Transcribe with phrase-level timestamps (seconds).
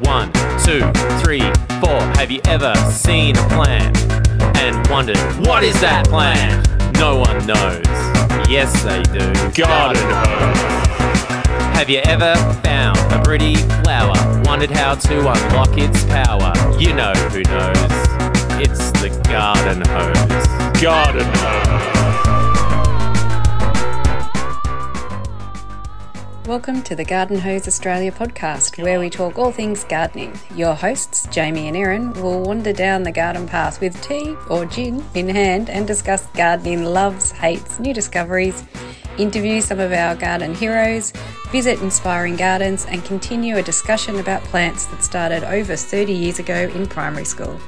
[0.00, 0.32] One,
[0.64, 0.80] two,
[1.22, 1.40] three,
[1.80, 2.00] four.
[2.16, 3.96] Have you ever seen a plant
[4.56, 6.66] and wondered, what is that plant?
[6.98, 7.84] No one knows.
[8.48, 9.32] Yes, they do.
[9.52, 10.76] Garden hoes.
[11.76, 14.14] Have you ever found a pretty flower?
[14.46, 16.52] Wondered how to unlock its power?
[16.78, 17.76] You know who knows.
[18.58, 20.80] It's the garden hoes.
[20.80, 21.95] Garden hoes.
[26.46, 30.32] Welcome to the Garden Hoes Australia podcast, where we talk all things gardening.
[30.54, 35.04] Your hosts, Jamie and Erin, will wander down the garden path with tea or gin
[35.14, 38.62] in hand and discuss gardening loves, hates, new discoveries,
[39.18, 41.10] interview some of our garden heroes,
[41.50, 46.70] visit inspiring gardens, and continue a discussion about plants that started over 30 years ago
[46.76, 47.58] in primary school.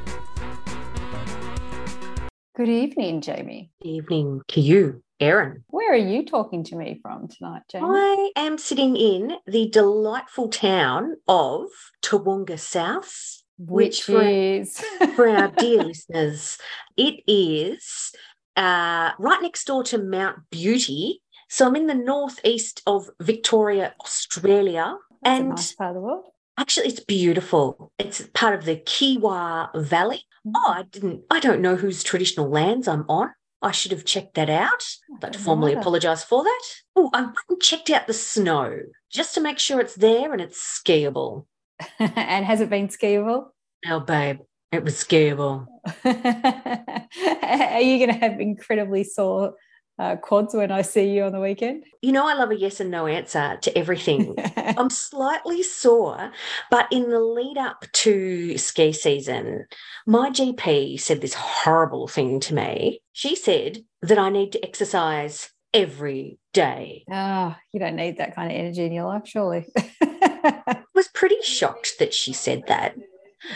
[2.54, 3.72] Good evening, Jamie.
[3.82, 5.64] Evening to you, Erin.
[5.68, 7.86] Where are you talking to me from tonight, Jamie?
[7.88, 11.66] I am sitting in the delightful town of
[12.02, 14.78] Tawonga South, Which for, is
[15.16, 16.58] for our dear listeners,
[16.96, 18.12] it is
[18.56, 21.20] uh, right next door to Mount Beauty.
[21.48, 24.96] So I'm in the northeast of Victoria, Australia.
[25.22, 26.26] That's a and nice part of the world.
[26.58, 27.92] Actually, it's beautiful.
[27.98, 30.24] It's part of the Kiewa Valley.
[30.46, 33.30] Oh, I didn't, I don't know whose traditional lands I'm on.
[33.60, 34.84] I should have checked that out.
[35.16, 36.62] I'd like to formally apologise for that.
[36.94, 38.78] Oh, I checked out the snow
[39.10, 41.46] just to make sure it's there and it's skiable.
[41.98, 43.48] and has it been skiable?
[43.86, 44.38] Oh, babe,
[44.70, 45.66] it was skiable.
[46.04, 49.54] Are you going to have incredibly sore
[49.98, 51.84] uh, quads when I see you on the weekend?
[52.02, 54.34] You know, I love a yes and no answer to everything.
[54.56, 56.32] I'm slightly sore,
[56.70, 59.66] but in the lead up to ski season,
[60.06, 63.02] my GP said this horrible thing to me.
[63.12, 67.04] She said that I need to exercise every day.
[67.10, 69.66] oh, you don't need that kind of energy in your life, surely.
[70.00, 72.96] I was pretty shocked that she said that.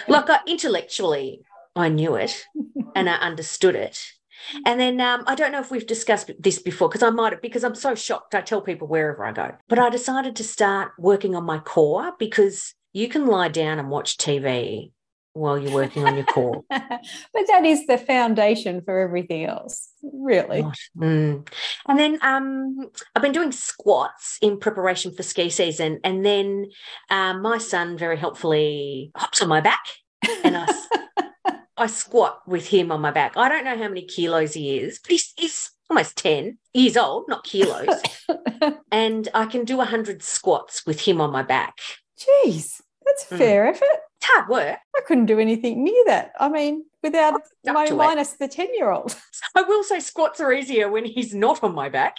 [0.08, 1.41] Like, I, intellectually,
[1.75, 2.44] I knew it
[2.94, 4.12] and I understood it.
[4.66, 7.42] And then um, I don't know if we've discussed this before because I might have,
[7.42, 8.34] because I'm so shocked.
[8.34, 9.53] I tell people wherever I go.
[9.69, 13.88] But I decided to start working on my core because you can lie down and
[13.88, 14.92] watch TV
[15.34, 16.62] while you're working on your core.
[16.69, 20.64] but that is the foundation for everything else, really.
[20.97, 21.48] Mm.
[21.88, 26.00] And then um, I've been doing squats in preparation for ski season.
[26.04, 26.66] And then
[27.10, 29.81] um, my son very helpfully hops on my back
[30.44, 30.66] and I,
[31.82, 33.37] I squat with him on my back.
[33.37, 37.25] I don't know how many kilos he is, but he's, he's almost 10 years old,
[37.28, 37.88] not kilos.
[38.93, 41.78] and I can do 100 squats with him on my back.
[42.19, 43.38] Jeez, that's Mm.
[43.38, 43.88] fair effort.
[44.19, 44.78] It's hard work.
[44.97, 46.31] I couldn't do anything near that.
[46.38, 47.97] I mean, without my to it.
[47.97, 49.16] minus the 10 year old.
[49.56, 52.14] I will say squats are easier when he's not on my back.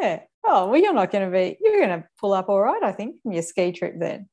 [0.00, 0.20] yeah.
[0.44, 2.90] Oh, well, you're not going to be, you're going to pull up all right, I
[2.92, 4.28] think, from your ski trip then.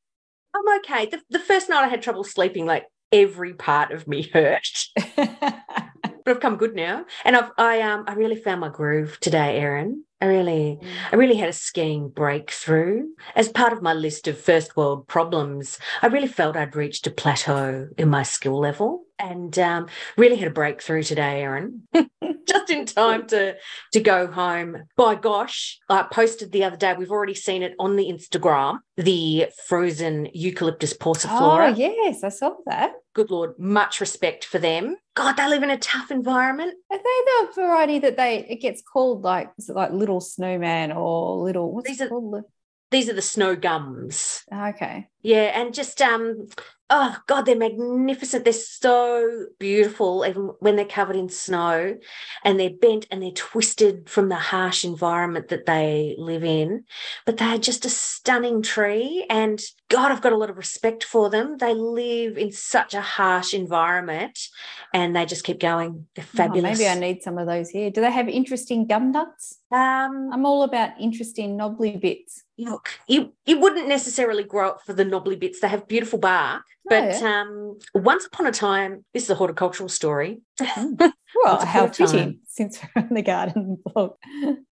[0.56, 1.06] I'm okay.
[1.06, 4.68] The, the first night I had trouble sleeping, like every part of me hurt.
[5.16, 7.06] but I've come good now.
[7.26, 10.04] And I've I um I really found my groove today, Erin.
[10.20, 10.80] I really
[11.12, 13.04] I really had a skiing breakthrough.
[13.36, 17.12] As part of my list of first world problems, I really felt I'd reached a
[17.12, 21.84] plateau in my skill level and um, really had a breakthrough today, Erin.
[22.48, 23.56] Just in time to
[23.94, 24.78] to go home.
[24.96, 26.96] By gosh, I posted the other day.
[26.98, 28.80] We've already seen it on the Instagram.
[28.96, 31.74] The frozen eucalyptus pauciflora.
[31.74, 32.94] Oh, yes, I saw that.
[33.18, 34.96] Good lord, much respect for them.
[35.16, 36.76] God, they live in a tough environment.
[36.92, 40.92] Are they the variety that they it gets called like is it like little snowman
[40.92, 42.44] or little what's These are- called?
[42.92, 44.44] These are the snow gums.
[44.54, 45.08] Okay.
[45.22, 46.46] Yeah, and just um,
[46.90, 48.46] oh god, they're magnificent.
[48.46, 51.98] They're so beautiful, even when they're covered in snow,
[52.46, 56.86] and they're bent and they're twisted from the harsh environment that they live in.
[57.26, 59.60] But they're just a stunning tree, and
[59.90, 61.58] God, I've got a lot of respect for them.
[61.58, 64.38] They live in such a harsh environment,
[64.94, 66.08] and they just keep going.
[66.16, 66.78] They're Oh, fabulous.
[66.78, 67.90] maybe I need some of those here.
[67.90, 69.60] Do they have interesting gum nuts?
[69.72, 72.44] um, I'm all about interesting knobbly bits.
[72.58, 75.60] look, you you wouldn't necessarily grow up for the knobbly bits.
[75.62, 77.42] They have beautiful bark, Oh, but yeah.
[77.42, 80.42] um, once upon a time, this is a horticultural story.
[81.44, 84.14] Well, how fitting since we're on the garden blog.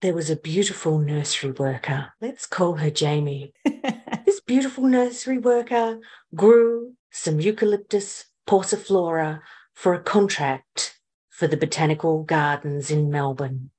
[0.00, 2.12] There was a beautiful nursery worker.
[2.22, 3.52] Let's call her Jamie.
[4.46, 6.00] Beautiful nursery worker
[6.34, 9.40] grew some eucalyptus pauciflora
[9.72, 10.98] for a contract
[11.30, 13.70] for the botanical gardens in Melbourne.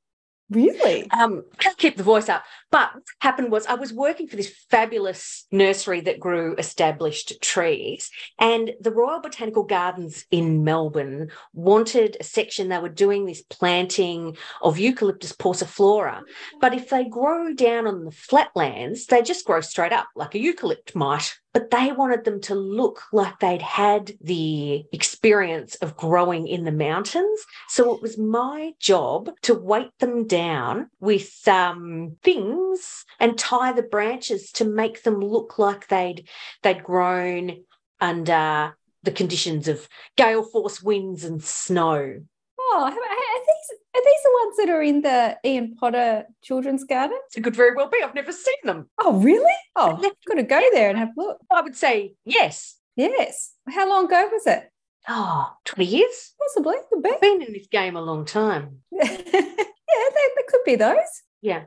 [0.50, 1.09] Really?
[1.09, 1.44] Um,
[1.77, 2.44] keep the voice up.
[2.71, 8.12] But what happened was I was working for this fabulous nursery that grew established trees,
[8.38, 12.69] and the Royal Botanical Gardens in Melbourne wanted a section.
[12.69, 16.21] They were doing this planting of Eucalyptus pauciflora,
[16.62, 20.39] but if they grow down on the flatlands, they just grow straight up like a
[20.39, 26.50] eucalypt might but they wanted them to look like they'd had the experience of growing
[26.50, 27.46] in the mountains.
[27.69, 33.84] So it was my job to weight them down with um, things and tie the
[33.84, 36.28] branches to make them look like they'd
[36.62, 37.63] they'd grown
[38.02, 39.88] under the conditions of
[40.18, 42.19] gale force winds and snow.
[42.68, 47.18] Oh, are these are these the ones that are in the Ian Potter Children's Garden?
[47.36, 48.02] It could very well be.
[48.04, 48.90] I've never seen them.
[49.00, 49.54] Oh, really?
[49.76, 51.38] Oh, I'm going to go there and have a look.
[51.52, 52.78] I would say yes.
[52.96, 53.54] Yes.
[53.70, 54.72] How long ago was it?
[55.08, 56.34] Oh, 20 years?
[56.40, 56.76] Possibly.
[56.90, 57.10] Could be.
[57.12, 58.80] I've been in this game a long time.
[58.92, 61.22] yeah, they, they could be those.
[61.42, 61.66] Yeah.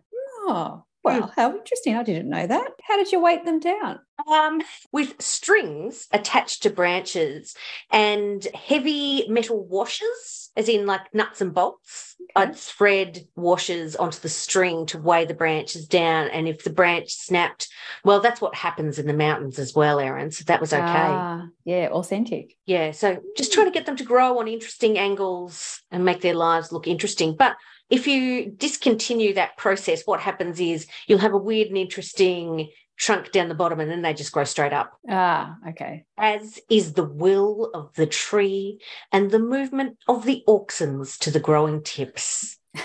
[0.49, 1.97] Oh, well, how interesting.
[1.97, 2.71] I didn't know that.
[2.83, 4.01] How did you weight them down?
[4.31, 4.63] Um,
[4.93, 7.55] with strings attached to branches
[7.91, 12.17] and heavy metal washers, as in like nuts and bolts.
[12.21, 12.49] Okay.
[12.49, 16.29] I'd thread washers onto the string to weigh the branches down.
[16.29, 17.69] And if the branch snapped,
[18.05, 20.31] well, that's what happens in the mountains as well, Erin.
[20.31, 20.85] So that was okay.
[20.85, 22.57] Ah, yeah, authentic.
[22.67, 22.91] Yeah.
[22.91, 26.73] So just trying to get them to grow on interesting angles and make their lives
[26.73, 27.37] look interesting.
[27.37, 27.57] But
[27.91, 32.69] if you discontinue that process, what happens is you'll have a weird and interesting
[32.99, 34.93] trunk down the bottom and then they just grow straight up.
[35.09, 36.05] Ah, okay.
[36.17, 38.81] As is the will of the tree
[39.13, 42.59] and the movement of the auxins to the growing tips.
[42.77, 42.83] oh,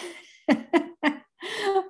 [0.52, 1.24] that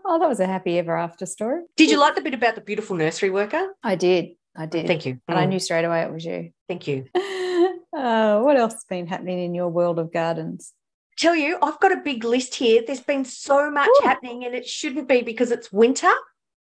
[0.06, 1.64] was a happy ever after story.
[1.76, 3.68] Did you like the bit about the beautiful nursery worker?
[3.84, 4.30] I did.
[4.56, 4.88] I did.
[4.88, 5.20] Thank you.
[5.28, 5.42] And mm.
[5.42, 6.52] I knew straight away it was you.
[6.68, 7.06] Thank you.
[7.96, 10.74] Uh, what else has been happening in your world of gardens?
[11.18, 12.84] Tell you, I've got a big list here.
[12.86, 14.02] There's been so much Ooh.
[14.04, 16.12] happening, and it shouldn't be because it's winter.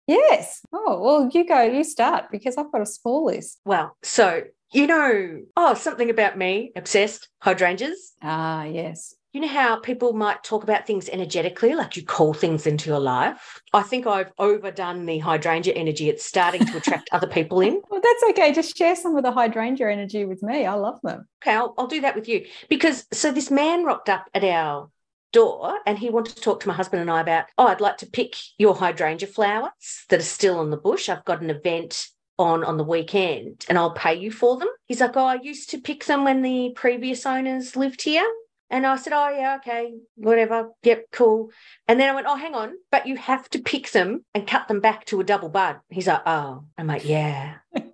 [0.08, 0.62] Yes.
[0.72, 3.60] Oh, well, you go, you start because I've got a small list.
[3.66, 8.14] Well, so you know, oh, something about me, obsessed hydrangeas.
[8.22, 12.66] Ah, yes you know how people might talk about things energetically, like you call things
[12.66, 13.62] into your life?
[13.74, 16.08] I think I've overdone the hydrangea energy.
[16.08, 17.82] It's starting to attract other people in.
[17.90, 18.54] Well, that's okay.
[18.54, 20.66] Just share some of the hydrangea energy with me.
[20.66, 21.28] I love them.
[21.44, 22.46] Okay, I'll, I'll do that with you.
[22.70, 24.90] Because so this man rocked up at our
[25.34, 27.98] door and he wanted to talk to my husband and I about, oh, I'd like
[27.98, 31.10] to pick your hydrangea flowers that are still on the bush.
[31.10, 34.70] I've got an event on on the weekend and I'll pay you for them.
[34.86, 38.28] He's like, oh, I used to pick them when the previous owners lived here.
[38.70, 40.70] And I said, Oh, yeah, okay, whatever.
[40.84, 41.52] Yep, cool.
[41.88, 44.68] And then I went, Oh, hang on, but you have to pick them and cut
[44.68, 45.78] them back to a double bud.
[45.90, 47.56] He's like, Oh, I'm like, Yeah.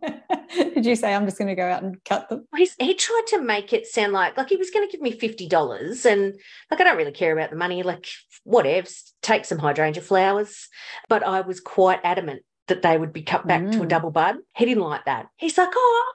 [0.55, 2.47] Did you say I'm just going to go out and cut them?
[2.55, 5.11] He's, he tried to make it sound like like he was going to give me
[5.11, 6.33] fifty dollars, and
[6.69, 7.83] like I don't really care about the money.
[7.83, 8.07] Like
[8.43, 8.87] whatever,
[9.21, 10.67] take some hydrangea flowers.
[11.07, 13.71] But I was quite adamant that they would be cut back mm.
[13.73, 13.89] to a mm.
[13.89, 14.37] double bud.
[14.55, 15.27] He didn't like that.
[15.37, 16.13] He's like, "Oh,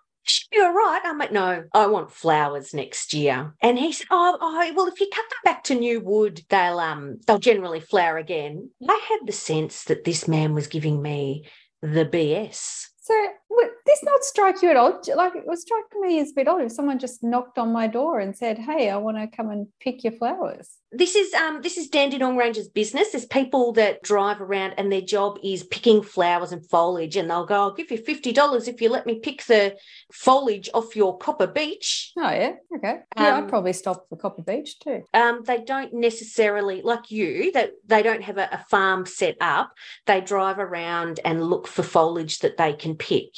[0.58, 1.00] all right.
[1.05, 3.55] I'm like, no, I want flowers next year.
[3.62, 6.78] And he said, oh, oh, well, if you cut them back to new wood, they'll
[6.78, 8.70] um they'll generally flower again.
[8.88, 11.49] I had the sense that this man was giving me
[11.82, 12.87] the BS.
[13.00, 13.14] So
[13.50, 15.00] would this not strike you at all?
[15.14, 17.87] Like it was striking me as a bit odd if someone just knocked on my
[17.87, 21.61] door and said, "Hey, I want to come and pick your flowers." This is um
[21.61, 23.13] this is Dandenong Ranges business.
[23.13, 27.45] There's people that drive around and their job is picking flowers and foliage, and they'll
[27.45, 29.77] go, "I'll give you fifty dollars if you let me pick the
[30.13, 33.01] foliage off your copper beech." Oh yeah, okay.
[33.17, 35.03] Yeah, um, I'd probably stop for copper beech too.
[35.13, 37.53] Um, they don't necessarily like you.
[37.53, 39.73] That they, they don't have a, a farm set up.
[40.07, 43.35] They drive around and look for foliage that they can pick.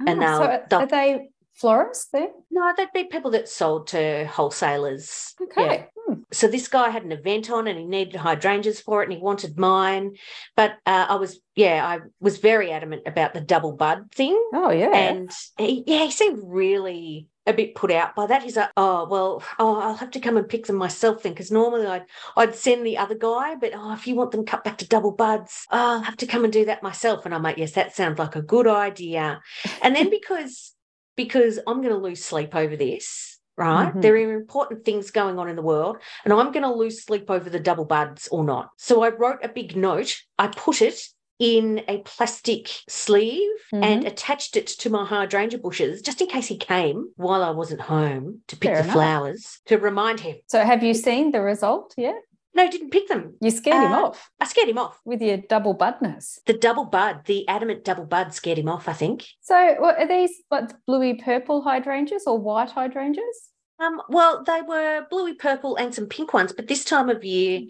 [0.00, 2.30] Oh, and they'll, so they'll, are they florists then?
[2.50, 5.34] No, they'd be people that sold to wholesalers.
[5.40, 5.88] Okay.
[6.32, 9.18] So this guy had an event on and he needed hydrangeas for it and he
[9.18, 10.16] wanted mine.
[10.56, 14.40] But uh, I was, yeah, I was very adamant about the double bud thing.
[14.52, 14.94] Oh, yeah.
[14.94, 18.42] And he, yeah, he seemed really a bit put out by that.
[18.42, 21.50] He's like, oh well, oh I'll have to come and pick them myself then, because
[21.50, 22.04] normally I'd
[22.36, 25.12] I'd send the other guy, but oh if you want them cut back to double
[25.12, 27.24] buds, oh, I'll have to come and do that myself.
[27.24, 29.40] And I'm like, yes, that sounds like a good idea.
[29.80, 30.74] And then because
[31.16, 33.88] because I'm going to lose sleep over this, right?
[33.88, 34.00] Mm-hmm.
[34.00, 37.30] There are important things going on in the world, and I'm going to lose sleep
[37.30, 38.70] over the double buds or not.
[38.76, 40.16] So I wrote a big note.
[40.38, 41.00] I put it
[41.38, 43.84] in a plastic sleeve mm-hmm.
[43.84, 47.80] and attached it to my hydrangea bushes just in case he came while I wasn't
[47.82, 48.94] home to pick Fair the enough.
[48.94, 50.36] flowers to remind him.
[50.48, 52.16] So, have you seen the result yet?
[52.54, 53.36] No, didn't pick them.
[53.40, 54.30] You scared uh, him off.
[54.40, 56.40] I scared him off with your double budness.
[56.46, 58.88] The double bud, the adamant double bud, scared him off.
[58.88, 59.26] I think.
[59.40, 63.47] So, what, are these like bluey purple hydrangeas or white hydrangeas?
[63.80, 67.62] Um, well, they were bluey purple and some pink ones, but this time of year,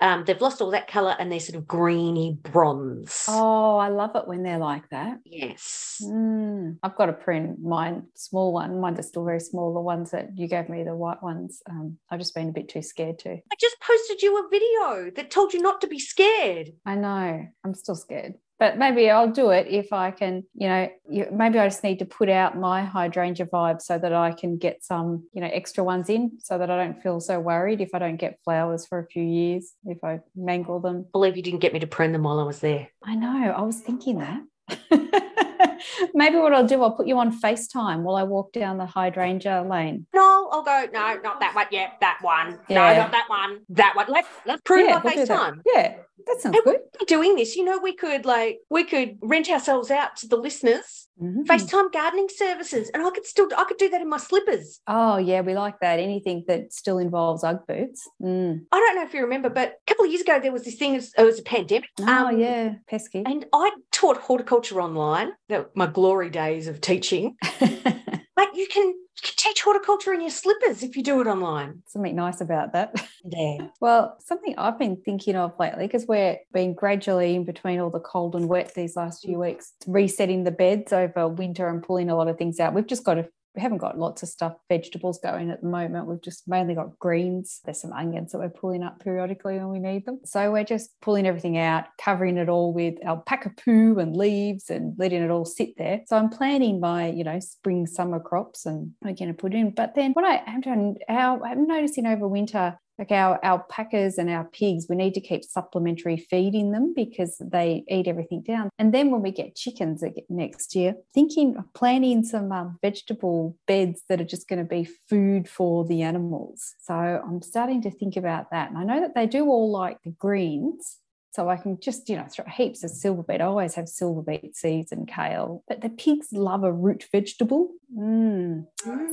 [0.00, 3.24] um, they've lost all that colour and they're sort of greeny bronze.
[3.28, 5.18] Oh, I love it when they're like that.
[5.24, 6.00] Yes.
[6.04, 8.80] Mm, I've got a print, mine small one.
[8.80, 9.74] Mine are still very small.
[9.74, 12.68] The ones that you gave me, the white ones, um, I've just been a bit
[12.68, 13.30] too scared to.
[13.30, 16.70] I just posted you a video that told you not to be scared.
[16.84, 17.46] I know.
[17.64, 18.34] I'm still scared.
[18.58, 20.88] But maybe I'll do it if I can, you know,
[21.30, 24.82] maybe I just need to put out my hydrangea vibe so that I can get
[24.82, 27.98] some, you know, extra ones in so that I don't feel so worried if I
[27.98, 31.06] don't get flowers for a few years, if I mangle them.
[31.12, 32.88] believe you didn't get me to prune them while I was there.
[33.04, 33.54] I know.
[33.56, 34.42] I was thinking that.
[36.14, 39.62] Maybe what I'll do, I'll put you on FaceTime while I walk down the hydrangea
[39.68, 40.06] lane.
[40.14, 40.86] No, I'll go.
[40.92, 41.66] No, not that one.
[41.70, 42.58] Yeah, that one.
[42.68, 42.92] Yeah.
[42.92, 43.60] No, not that one.
[43.70, 44.06] That one.
[44.08, 45.14] Let's let's prune yeah, on we'll.
[45.14, 45.60] FaceTime.
[45.66, 45.96] Yeah,
[46.26, 46.80] that sounds And good.
[47.00, 50.36] we're doing this, you know, we could like we could rent ourselves out to the
[50.36, 51.44] listeners, Mhm.
[51.46, 54.80] FaceTime gardening services, and I could still I could do that in my slippers.
[54.86, 55.98] Oh, yeah, we like that.
[55.98, 58.08] Anything that still involves Ugg boots.
[58.22, 58.66] Mm.
[58.72, 60.74] I don't know if you remember, but a couple of years ago there was this
[60.76, 60.94] thing.
[60.94, 61.88] It was a pandemic.
[62.00, 63.22] Oh, um, yeah, pesky.
[63.24, 65.32] And I taught horticulture online.
[65.74, 67.36] My glory days of teaching.
[68.36, 71.82] But you can you can teach horticulture in your slippers if you do it online.
[71.86, 72.94] Something nice about that.
[73.24, 73.68] Yeah.
[73.80, 78.00] Well, something I've been thinking of lately, because we're being gradually in between all the
[78.00, 82.16] cold and wet these last few weeks, resetting the beds over winter and pulling a
[82.16, 82.74] lot of things out.
[82.74, 86.06] We've just got to we haven't got lots of stuff, vegetables going at the moment.
[86.06, 87.60] We've just mainly got greens.
[87.64, 90.20] There's some onions that we're pulling up periodically when we need them.
[90.24, 94.94] So we're just pulling everything out, covering it all with alpaca poo and leaves and
[94.98, 96.02] letting it all sit there.
[96.06, 99.70] So I'm planting my, you know, spring, summer crops and we're going to put in.
[99.70, 104.44] But then what I am doing, I'm noticing over winter, like our alpacas and our
[104.44, 108.70] pigs, we need to keep supplementary feed in them because they eat everything down.
[108.78, 114.02] And then when we get chickens next year, thinking of planting some um, vegetable beds
[114.08, 116.74] that are just going to be food for the animals.
[116.80, 118.70] So I'm starting to think about that.
[118.70, 120.98] And I know that they do all like the greens.
[121.32, 123.42] So I can just, you know, throw heaps of silver beet.
[123.42, 125.62] I always have silver beet seeds and kale.
[125.68, 127.72] But the pigs love a root vegetable.
[127.94, 128.64] Mm.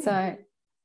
[0.02, 0.38] So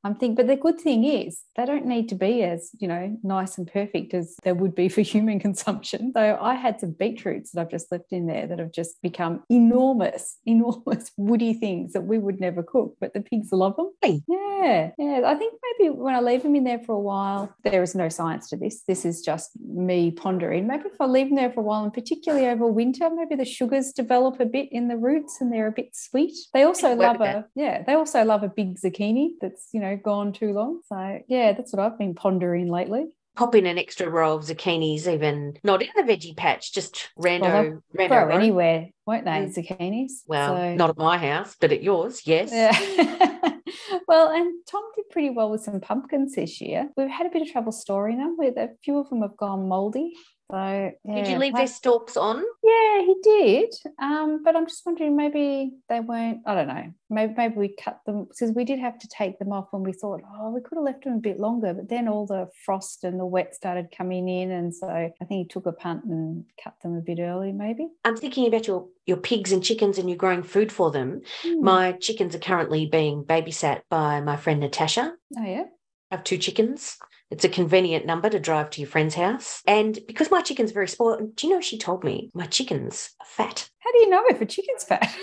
[0.05, 3.17] I'm thinking, but the good thing is they don't need to be as, you know,
[3.23, 6.13] nice and perfect as they would be for human consumption.
[6.15, 9.43] Though I had some beetroots that I've just left in there that have just become
[9.49, 13.91] enormous, enormous woody things that we would never cook, but the pigs love them.
[14.03, 14.25] Really?
[14.29, 14.91] Yeah.
[14.99, 15.23] Yeah.
[15.25, 18.09] I think maybe when I leave them in there for a while, there is no
[18.09, 18.83] science to this.
[18.87, 20.67] This is just me pondering.
[20.67, 23.45] Maybe if I leave them there for a while, and particularly over winter, maybe the
[23.45, 26.35] sugars develop a bit in the roots and they're a bit sweet.
[26.55, 30.33] They also love a yeah, they also love a big zucchini that's you know gone
[30.33, 30.81] too long.
[30.89, 33.07] So yeah, that's what I've been pondering lately.
[33.37, 37.43] Pop in an extra row of zucchinis, even not in the veggie patch, just rando,
[37.43, 39.31] Well, rando Grow anywhere, won't they?
[39.31, 39.55] Mm.
[39.55, 40.11] Zucchinis.
[40.27, 42.51] Well, So- not at my house, but at yours, yes.
[42.53, 43.53] Yeah.
[44.09, 46.91] well, and Tom did pretty well with some pumpkins this year.
[46.97, 48.37] We've had a bit of trouble storing them.
[48.37, 50.15] With a few of them have gone mouldy.
[50.51, 52.43] So Did you leave their stalks on?
[52.65, 53.75] Yeah, he did.
[54.01, 56.41] Um, but I'm just wondering, maybe they weren't.
[56.47, 56.93] I don't know.
[57.11, 59.93] Maybe maybe we cut them because we did have to take them off when we
[59.93, 61.75] thought, oh, we could have left them a bit longer.
[61.75, 65.39] But then all the frost and the wet started coming in, and so I think
[65.39, 67.89] he took a punt and cut them a bit early, maybe.
[68.05, 71.21] I'm thinking about your your pigs and chickens, and you're growing food for them.
[71.43, 71.63] Hmm.
[71.63, 75.13] My chickens are currently being babysat by my friend Natasha.
[75.37, 75.65] oh yeah.
[76.11, 76.97] I have two chickens.
[77.31, 79.63] It's a convenient number to drive to your friend's house.
[79.67, 83.11] And because my chicken's are very spoiled, do you know she told me my chickens
[83.21, 83.69] are fat?
[83.81, 85.15] How do you know if a chicken's fat?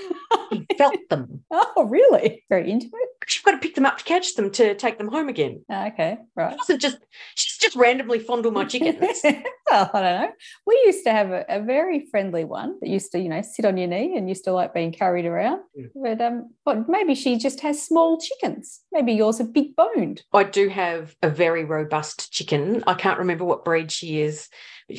[0.52, 1.44] She felt them.
[1.52, 2.44] oh, really?
[2.50, 2.94] Very intimate.
[3.26, 5.66] She's got to pick them up to catch them to take them home again.
[5.70, 6.52] Ah, Okay, right.
[6.52, 6.98] She wasn't just
[7.34, 9.20] she's just randomly fondle my chickens.
[9.24, 10.32] well, I don't know.
[10.66, 13.66] We used to have a, a very friendly one that used to, you know, sit
[13.66, 15.62] on your knee and used to like being carried around.
[15.78, 15.90] Mm.
[15.96, 18.82] But um, but maybe she just has small chickens.
[18.92, 20.24] Maybe yours are big boned.
[20.34, 22.84] I do have a very robust chicken.
[22.88, 24.50] I can't remember what breed she is.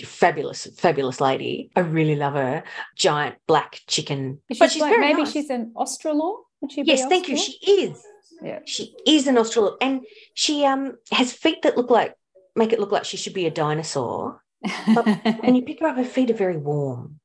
[0.05, 1.71] Fabulous, fabulous lady.
[1.77, 2.65] I really love her.
[2.97, 4.41] Giant black chicken.
[4.49, 5.33] Is But she's like- maybe nice.
[5.33, 6.39] she's an Australorp.
[6.61, 7.37] Would she Yes, thank you.
[7.37, 8.03] She is.
[8.43, 8.61] Yeah.
[8.67, 10.01] She is an Australian, and
[10.35, 12.15] she um has feet that look like
[12.57, 14.43] make it look like she should be a dinosaur.
[15.41, 17.21] When you pick her up, her feet are very warm.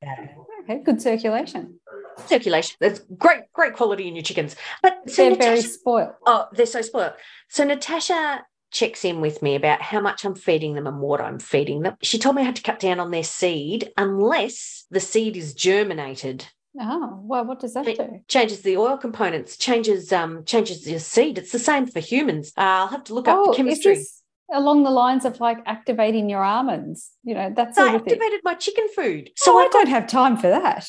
[0.64, 1.80] okay, good circulation.
[2.28, 2.76] Circulation.
[2.80, 4.56] That's great, great quality in your chickens.
[4.84, 6.14] But so They're very spoiled.
[6.26, 7.14] oh, they're so spoiled.
[7.50, 11.40] So Natasha checks in with me about how much I'm feeding them and what I'm
[11.40, 11.96] feeding them.
[12.02, 15.54] She told me I had to cut down on their seed unless the seed is
[15.54, 16.46] germinated.
[16.80, 18.20] Oh, well, what does that It do?
[18.30, 21.38] changes the oil components, changes um changes the seed.
[21.38, 22.54] It's the same for humans.
[22.58, 23.96] Uh, I'll have to look up Oh, the is chemistry.
[23.96, 24.21] this
[24.52, 27.12] along the lines of like activating your almonds?
[27.24, 28.14] You know, that So I sort of thing.
[28.14, 29.32] activated my chicken food.
[29.36, 30.88] So So I I've got don't have time for that.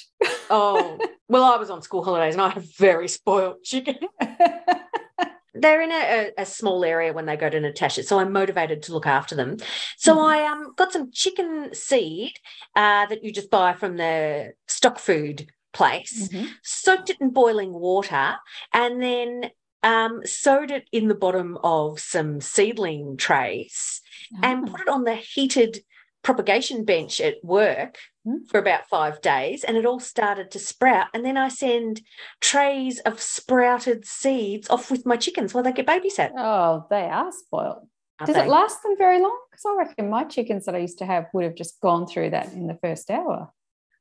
[0.51, 3.97] oh well, I was on school holidays and I have very spoiled chicken.
[5.55, 8.93] they're in a, a, small area when they go to Natasha, so I'm motivated to
[8.93, 9.59] look after them.
[9.97, 10.25] So mm-hmm.
[10.25, 12.33] I um got some chicken seed
[12.75, 16.47] uh, that you just buy from the stock food place, mm-hmm.
[16.63, 18.35] soaked it in boiling water,
[18.73, 19.51] and then
[19.83, 24.01] um, sewed it in the bottom of some seedling trays
[24.35, 24.41] oh.
[24.43, 25.83] and put it on the heated
[26.23, 28.39] propagation bench at work mm.
[28.49, 31.09] for about five days and it all started to sprout.
[31.15, 32.01] And then I send
[32.41, 36.31] trays of sprouted seeds off with my chickens while they get babysat.
[36.37, 37.89] Oh, they are spoiled.
[38.25, 39.37] Does it last them very long?
[39.51, 42.31] Because I reckon my chickens that I used to have would have just gone through
[42.31, 43.53] that in the first hour.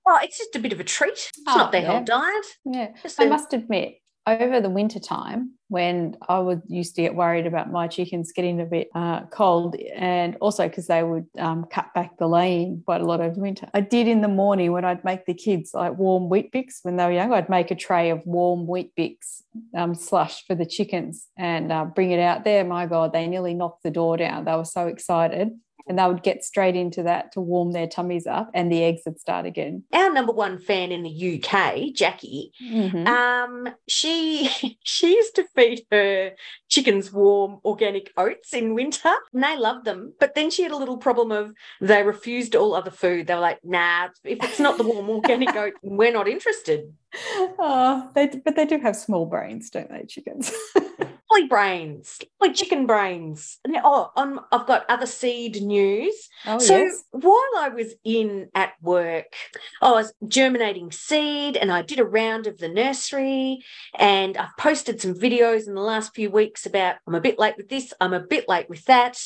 [0.06, 1.14] Well, it's just a bit of a treat.
[1.14, 1.92] It's oh, not their yeah.
[1.92, 2.46] whole diet.
[2.66, 2.88] Yeah.
[3.02, 3.30] Just I a...
[3.30, 3.96] must admit,
[4.28, 8.60] over the winter time when I would used to get worried about my chickens getting
[8.60, 13.02] a bit uh, cold, and also because they would um, cut back the laying quite
[13.02, 13.70] a lot over winter.
[13.74, 17.06] I did in the morning when I'd make the kids like warm Weet-Bix when they
[17.06, 17.32] were young.
[17.32, 19.44] I'd make a tray of warm Weet-Bix
[19.76, 22.64] um, slush for the chickens and uh, bring it out there.
[22.66, 24.46] My God, they nearly knocked the door down.
[24.46, 25.52] They were so excited
[25.88, 29.02] and they would get straight into that to warm their tummies up and the eggs
[29.06, 29.84] would start again.
[29.94, 33.08] Our number one fan in the UK, Jackie, mm-hmm.
[33.08, 36.32] um, she she used to feed her
[36.70, 40.14] chickens warm organic oats in winter and they loved them.
[40.20, 43.28] But then she had a little problem of they refused all other food.
[43.28, 46.94] They were like, nah, if it's not the warm organic oat, we're not interested.
[47.38, 50.52] Oh, they, but they do have small brains, don't they, chickens?
[51.32, 53.60] Lovely brains, like chicken brains.
[53.64, 56.30] And, oh, on, I've got other seed news.
[56.46, 57.04] Oh, so yes.
[57.12, 59.34] while I was in at work,
[59.82, 63.64] I was germinating seed and I did a round of the nursery
[63.98, 67.56] and I've posted some videos in the last few weeks about I'm a bit late
[67.58, 69.18] with this, I'm a bit late with that.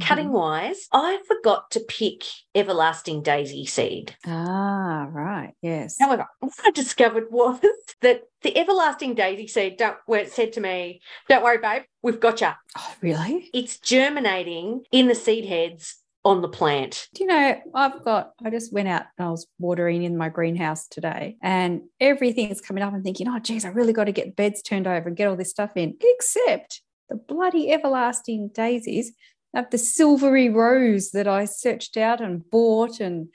[0.00, 0.34] Cutting mm-hmm.
[0.34, 2.24] wise, I forgot to pick
[2.54, 4.16] everlasting daisy seed.
[4.26, 5.54] Ah, right.
[5.62, 5.96] Yes.
[6.00, 7.60] However, what I discovered was
[8.00, 12.20] that the everlasting daisy seed don't where it said to me, Don't worry, babe, we've
[12.20, 12.50] got you.
[12.76, 13.50] Oh, really?
[13.54, 17.08] It's germinating in the seed heads on the plant.
[17.14, 20.30] Do you know, I've got, I just went out and I was watering in my
[20.30, 24.34] greenhouse today and everything's coming up and thinking, oh, geez, I really got to get
[24.34, 29.12] beds turned over and get all this stuff in, except the bloody everlasting daisies
[29.54, 33.28] of the silvery rose that I searched out and bought and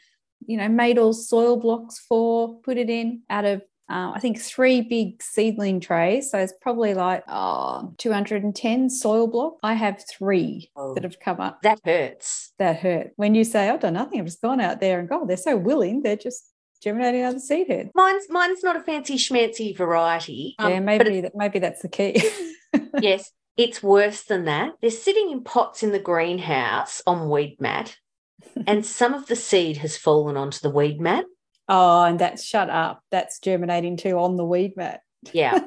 [0.45, 4.39] you know made all soil blocks for, put it in out of uh, I think
[4.39, 6.29] three big seedling trays.
[6.29, 9.57] So it's probably like oh, 210 soil blocks.
[9.63, 11.63] I have three oh, that have come up.
[11.63, 12.53] That hurts.
[12.59, 13.13] That hurt.
[13.15, 15.57] When you say, I've done nothing, I've just gone out there and gone, they're so
[15.57, 16.45] willing, they're just
[16.83, 17.89] germinating out of the seed head.
[17.95, 20.55] Mine's mine's not a fancy schmancy variety.
[20.59, 22.21] Um, yeah, maybe that, maybe that's the key.
[23.01, 24.71] yes, it's worse than that.
[24.81, 27.97] They're sitting in pots in the greenhouse on weed mat,
[28.67, 31.25] and some of the seed has fallen onto the weed mat.
[31.67, 33.03] Oh, and that's shut up.
[33.11, 35.01] That's germinating too on the weed mat.
[35.33, 35.59] Yeah.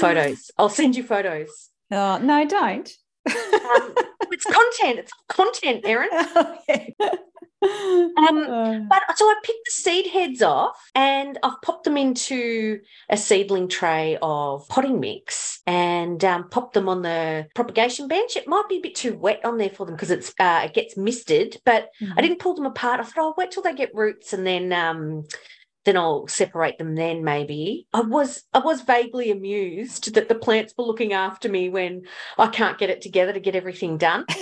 [0.00, 0.50] photos.
[0.58, 1.70] I'll send you photos.
[1.92, 2.90] Oh, no, don't.
[3.34, 3.94] Um,
[4.32, 4.98] it's content.
[4.98, 6.08] It's content, Erin.
[7.60, 8.78] um, uh.
[8.88, 13.68] but so I picked the seed heads off and I've popped them into a seedling
[13.68, 18.36] tray of potting mix and um, popped them on the propagation bench.
[18.36, 20.74] It might be a bit too wet on there for them because it's uh, it
[20.74, 22.12] gets misted, but mm-hmm.
[22.16, 23.00] I didn't pull them apart.
[23.00, 25.24] I thought I'll wait till they get roots and then um,
[25.88, 27.86] then I'll separate them then maybe.
[27.94, 32.02] I was I was vaguely amused that the plants were looking after me when
[32.36, 34.26] I can't get it together to get everything done.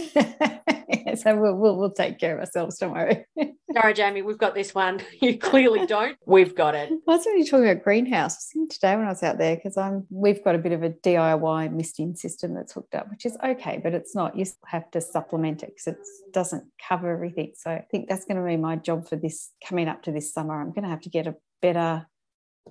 [1.16, 3.24] so we'll, we'll, we'll take care of ourselves, don't worry.
[3.72, 5.00] Sorry, Jamie, we've got this one.
[5.20, 6.16] You clearly don't.
[6.26, 6.90] We've got it.
[6.90, 10.44] I was really talking about greenhouse today when I was out there because I'm we've
[10.44, 13.94] got a bit of a DIY misting system that's hooked up, which is okay, but
[13.94, 14.36] it's not.
[14.36, 15.98] You have to supplement it because it
[16.32, 17.52] doesn't cover everything.
[17.56, 20.32] So I think that's going to be my job for this coming up to this
[20.32, 20.60] summer.
[20.60, 22.06] I'm going to have to get a better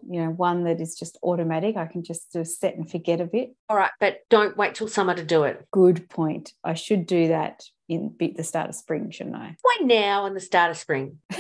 [0.09, 1.77] you know one that is just automatic.
[1.77, 3.55] I can just do set and forget a bit.
[3.69, 5.65] All right but don't wait till summer to do it.
[5.71, 6.53] Good point.
[6.63, 9.55] I should do that in the start of spring shouldn't i?
[9.61, 11.19] Why now in the start of spring?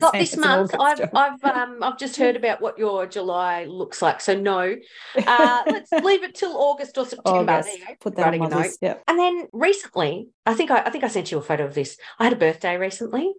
[0.00, 0.74] Not this month.
[0.78, 4.76] I've i've um i've just heard about what your july looks like so no.
[5.16, 7.52] Uh let's leave it till august or september.
[7.52, 7.78] August.
[8.00, 8.78] put that on my list.
[8.82, 9.04] Yep.
[9.06, 11.96] and then recently i think I, I think i sent you a photo of this.
[12.18, 13.32] I had a birthday recently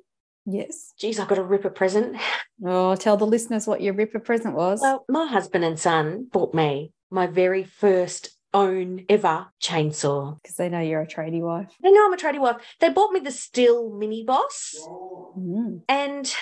[0.46, 0.94] Yes.
[0.98, 2.18] Geez, I got a ripper present.
[2.66, 4.82] Oh, tell the listeners what your ripper present was.
[4.82, 10.42] Well, my husband and son bought me my very first own ever chainsaw.
[10.42, 11.70] Because they know you're a tradie wife.
[11.82, 12.58] They know I'm a tradie wife.
[12.80, 14.76] They bought me the Stihl Mini Boss.
[15.38, 15.82] Mm.
[15.88, 16.34] And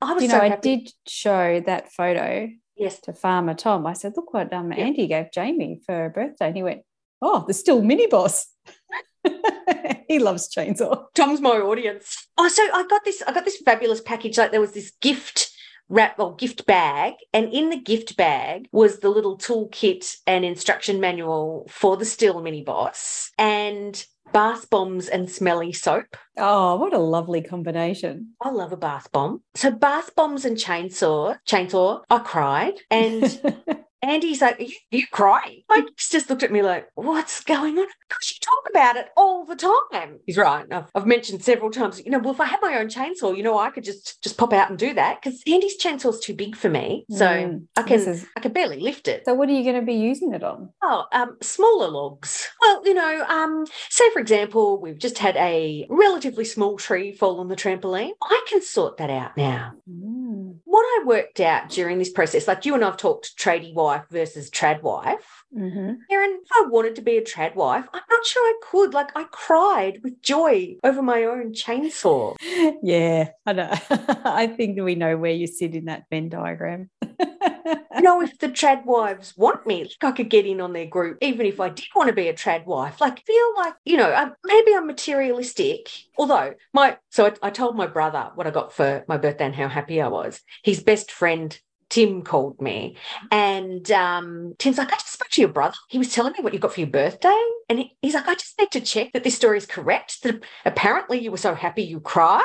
[0.00, 3.00] I was you know, so I did show that photo yes.
[3.00, 3.86] to Farmer Tom.
[3.86, 6.46] I said, look what um, Andy gave Jamie for her birthday.
[6.46, 6.82] And he went,
[7.20, 8.46] oh, the Stihl Mini Boss.
[10.08, 11.04] he loves chainsaw.
[11.14, 12.28] Tom's my audience.
[12.36, 13.22] Oh, so I got this.
[13.26, 14.38] I got this fabulous package.
[14.38, 15.50] Like there was this gift
[15.88, 21.00] wrap or gift bag, and in the gift bag was the little toolkit and instruction
[21.00, 26.16] manual for the Stihl Mini Boss and bath bombs and smelly soap.
[26.36, 28.34] Oh, what a lovely combination.
[28.40, 29.42] I love a bath bomb.
[29.54, 32.74] So bath bombs and chainsaw, chainsaw, I cried.
[32.90, 33.40] And
[34.02, 35.62] Andy's like, you, you crying?
[35.68, 37.86] Like, he's just looked at me like, what's going on?
[38.08, 40.20] Because you talk about it all the time.
[40.26, 40.66] He's right.
[40.70, 43.42] I've, I've, mentioned several times, you know, well, if I had my own chainsaw, you
[43.42, 46.54] know, I could just just pop out and do that because Andy's chainsaw's too big
[46.54, 47.04] for me.
[47.10, 48.26] So mm, I can is...
[48.36, 49.22] I can barely lift it.
[49.24, 50.70] So what are you going to be using it on?
[50.82, 52.48] Oh, um, smaller logs.
[52.60, 57.40] Well, you know, um, say for example, we've just had a relatively small tree fall
[57.40, 58.10] on the trampoline.
[58.22, 59.72] I can sort that out now.
[59.90, 60.58] Mm.
[60.78, 64.48] What I worked out during this process, like you and I've talked tradie wife versus
[64.48, 65.42] trad wife.
[65.56, 65.94] Mm-hmm.
[66.10, 68.94] Erin, if I wanted to be a trad wife, I'm not sure I could.
[68.94, 72.36] Like I cried with joy over my own chainsaw.
[72.82, 73.70] Yeah, I know.
[73.90, 76.90] I think we know where you sit in that Venn diagram.
[77.02, 80.86] you know, if the trad wives want me, like I could get in on their
[80.86, 83.00] group, even if I did want to be a trad wife.
[83.00, 85.90] Like, feel like, you know, um, maybe I'm materialistic.
[86.16, 89.54] Although, my, so I, I told my brother what I got for my birthday and
[89.54, 90.40] how happy I was.
[90.62, 91.58] His best friend
[91.90, 92.96] Tim called me
[93.30, 95.76] and um, Tim's like, I just spoke to your brother.
[95.88, 97.40] He was telling me what you got for your birthday.
[97.68, 100.22] And he, he's like, I just need to check that this story is correct.
[100.22, 102.44] That apparently you were so happy you cried.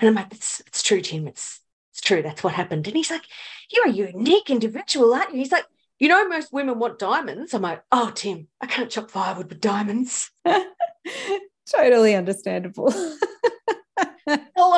[0.00, 1.28] And I'm like, it's, it's true, Tim.
[1.28, 1.60] It's,
[1.92, 2.22] it's true.
[2.22, 2.86] That's what happened.
[2.86, 3.24] And he's like,
[3.70, 5.38] you're a unique individual, aren't you?
[5.38, 5.66] He's like,
[5.98, 7.54] you know, most women want diamonds.
[7.54, 10.30] I'm like, oh, Tim, I can't chop firewood with diamonds.
[11.66, 12.92] totally understandable.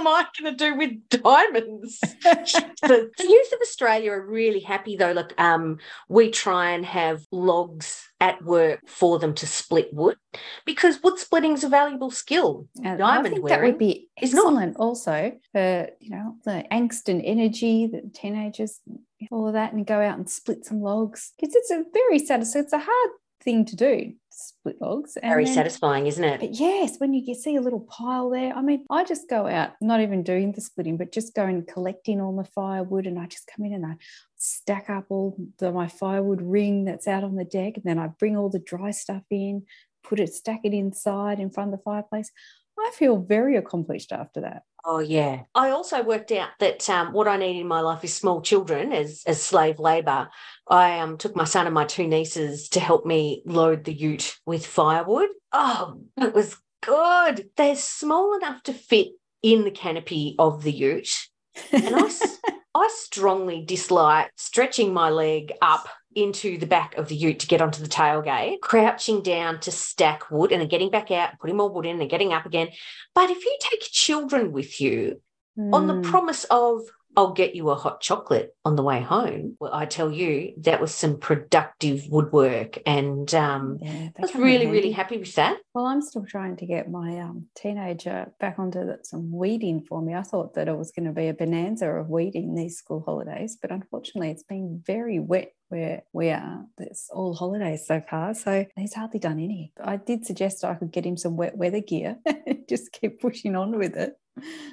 [0.04, 1.98] What am I going to do with diamonds?
[2.00, 5.12] the, the youth of Australia are really happy though.
[5.12, 10.16] Look, um, we try and have logs at work for them to split wood
[10.64, 12.68] because wood splitting is a valuable skill.
[12.82, 17.22] And Diamond I think that would be excellent also for you know the angst and
[17.22, 18.80] energy that teenagers
[19.30, 22.64] all of that and go out and split some logs because it's a very satisfying
[22.64, 23.10] it's a hard
[23.40, 24.12] thing to do
[24.62, 25.18] split logs.
[25.20, 26.40] Very then, satisfying, isn't it?
[26.40, 29.72] But yes, when you see a little pile there, I mean, I just go out,
[29.80, 33.50] not even doing the splitting, but just going collecting all the firewood, and I just
[33.54, 33.96] come in and I
[34.36, 38.06] stack up all the, my firewood ring that's out on the deck, and then I
[38.06, 39.64] bring all the dry stuff in,
[40.04, 42.30] put it, stack it inside in front of the fireplace.
[42.78, 44.62] I feel very accomplished after that.
[44.84, 45.42] Oh yeah.
[45.54, 48.92] I also worked out that um, what I need in my life is small children
[48.92, 50.28] as as slave labour.
[50.68, 54.36] I um, took my son and my two nieces to help me load the ute
[54.44, 55.28] with firewood.
[55.52, 57.48] Oh, it was good.
[57.56, 59.08] They're small enough to fit
[59.42, 61.28] in the canopy of the ute,
[61.70, 62.10] and I
[62.74, 67.62] I strongly dislike stretching my leg up into the back of the ute to get
[67.62, 71.70] onto the tailgate, crouching down to stack wood and then getting back out, putting more
[71.70, 72.68] wood in and getting up again.
[73.14, 75.20] But if you take children with you
[75.58, 75.74] mm.
[75.74, 76.02] on the hmm.
[76.02, 76.82] promise of
[77.16, 79.56] I'll get you a hot chocolate on the way home.
[79.60, 82.78] Well, I tell you, that was some productive woodwork.
[82.86, 85.58] And um, yeah, I was really, really happy with that.
[85.74, 90.00] Well, I'm still trying to get my um, teenager back onto the, some weeding for
[90.00, 90.14] me.
[90.14, 93.58] I thought that it was going to be a bonanza of weeding these school holidays,
[93.60, 96.66] but unfortunately, it's been very wet where we are.
[96.78, 98.34] It's all holidays so far.
[98.34, 99.72] So he's hardly done any.
[99.82, 103.56] I did suggest I could get him some wet weather gear, and just keep pushing
[103.56, 104.14] on with it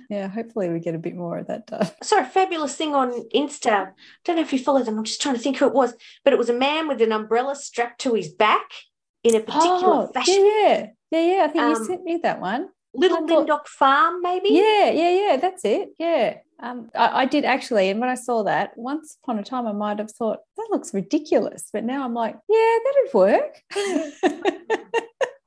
[0.10, 1.82] yeah, hopefully we get a bit more of that done.
[1.84, 3.88] I saw a fabulous thing on Insta.
[3.88, 3.92] I
[4.26, 4.98] don't know if you follow them.
[4.98, 5.94] I'm just trying to think who it was,
[6.24, 8.70] but it was a man with an umbrella strapped to his back
[9.24, 10.36] in a particular oh, fashion.
[10.36, 11.44] Yeah, yeah, yeah.
[11.44, 12.70] I think um, you sent me that one.
[12.94, 14.50] Little Lindock Farm, maybe.
[14.50, 15.38] Yeah, yeah, yeah.
[15.38, 15.90] That's it.
[16.00, 16.38] Yeah.
[16.62, 19.72] Um, I, I, did actually, and when I saw that, once upon a time, I
[19.72, 23.62] might have thought that looks ridiculous, but now I'm like, yeah, that'd work.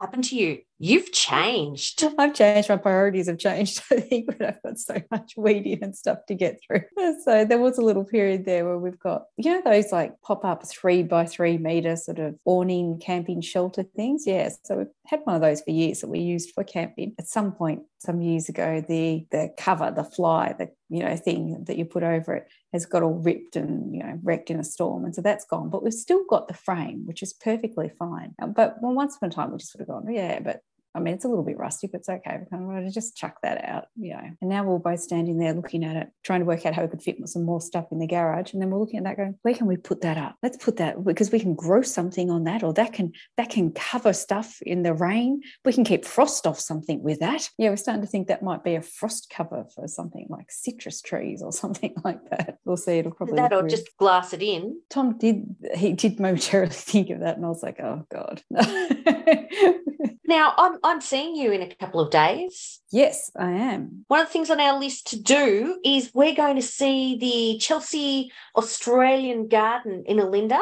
[0.03, 0.59] happened to you?
[0.85, 2.03] You've changed.
[2.19, 2.69] I've changed.
[2.69, 6.35] My priorities have changed, I think, but I've got so much weeding and stuff to
[6.35, 6.83] get through.
[7.25, 10.45] So there was a little period there where we've got, you know, those like pop
[10.45, 14.25] up three by three meter sort of awning camping shelter things.
[14.27, 14.59] Yes.
[14.65, 17.15] So we've had one of those for years that we used for camping.
[17.17, 21.65] At some point, some years ago, the the cover, the fly, the you know thing
[21.67, 24.65] that you put over it has got all ripped and you know wrecked in a
[24.65, 25.71] storm, and so that's gone.
[25.71, 28.35] But we've still got the frame, which is perfectly fine.
[28.57, 30.63] But well, once upon a time, we just sort of gone, yeah, but
[30.95, 32.39] I mean, it's a little bit rusty, but it's okay.
[32.39, 34.31] We kind of wanted to just chuck that out, you know.
[34.41, 36.89] And now we're both standing there looking at it, trying to work out how we
[36.89, 38.53] could fit some more stuff in the garage.
[38.53, 40.37] And then we're looking at that going, where can we put that up?
[40.43, 43.73] Let's put that because we can grow something on that, or that can that can
[43.73, 45.43] cover stuff in the rain.
[45.65, 47.49] We can keep frost off something with that.
[47.57, 51.01] Yeah, we're starting to think that might be a frost cover for something like citrus
[51.01, 52.59] trees or something like that.
[52.65, 52.99] We'll see.
[52.99, 54.79] It'll probably that or just glass it in.
[54.91, 58.43] Tom did he did momentarily think of that, and I was like, oh god.
[60.33, 62.81] Now, I'm, I'm seeing you in a couple of days.
[62.91, 64.05] Yes, I am.
[64.09, 67.59] One of the things on our list to do is we're going to see the
[67.59, 70.61] Chelsea Australian Garden in Olinda.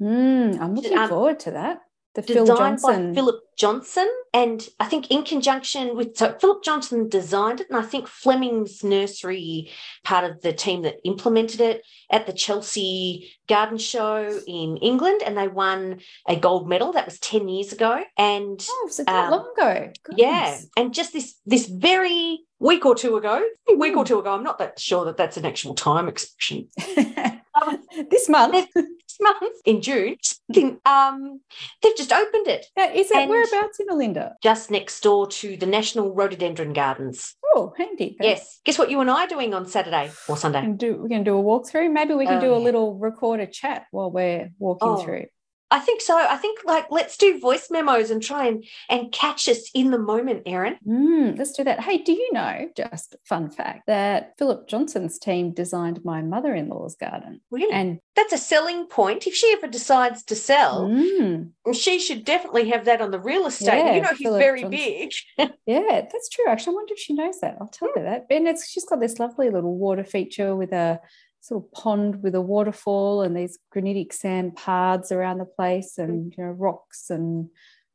[0.00, 1.78] Mm, I'm looking Um, forward to that.
[2.14, 3.12] The Phil designed Johnson.
[3.12, 7.78] by Philip Johnson, and I think in conjunction with so Philip Johnson designed it, and
[7.78, 9.70] I think Fleming's Nursery,
[10.04, 15.38] part of the team that implemented it at the Chelsea Garden Show in England, and
[15.38, 16.92] they won a gold medal.
[16.92, 19.92] That was ten years ago, and oh, it um, long ago?
[20.14, 24.08] yeah, and just this this very week or two ago, a week or Mm.
[24.08, 26.68] two ago, I'm not that sure that that's an actual time expression.
[27.60, 27.78] Um,
[28.10, 28.66] this month.
[28.74, 30.16] this month in June,
[30.86, 31.40] um,
[31.82, 32.66] they've just opened it.
[32.76, 34.32] Now, is it whereabouts in Olinda?
[34.42, 37.34] just next door to the National Rhododendron Gardens.
[37.54, 38.16] Oh, handy.
[38.20, 38.60] Yes.
[38.64, 40.62] Guess what you and I are doing on Saturday or We Sunday?
[40.62, 41.92] can do, we're going to do a walkthrough.
[41.92, 42.64] Maybe we can Oh, do a yeah.
[42.64, 44.96] little recorded chat while we're walking Oh.
[44.96, 45.26] through.
[45.72, 46.18] I think so.
[46.18, 49.98] I think like let's do voice memos and try and and catch us in the
[49.98, 50.76] moment, Erin.
[50.86, 51.80] Mm, let's do that.
[51.80, 56.68] Hey, do you know, just fun fact, that Philip Johnson's team designed my mother in
[56.68, 57.40] law's garden?
[57.50, 57.72] Really?
[57.72, 59.26] And That's a selling point.
[59.26, 63.46] If she ever decides to sell, mm, she should definitely have that on the real
[63.46, 63.78] estate.
[63.78, 64.78] Yeah, you know, he's very Johnson.
[64.78, 65.12] big.
[65.66, 66.44] yeah, that's true.
[66.48, 67.56] Actually, I wonder if she knows that.
[67.58, 68.26] I'll tell her that.
[68.28, 71.00] And it's she's got this lovely little water feature with a
[71.42, 76.32] sort of pond with a waterfall and these granitic sand paths around the place and
[76.36, 77.50] you know rocks and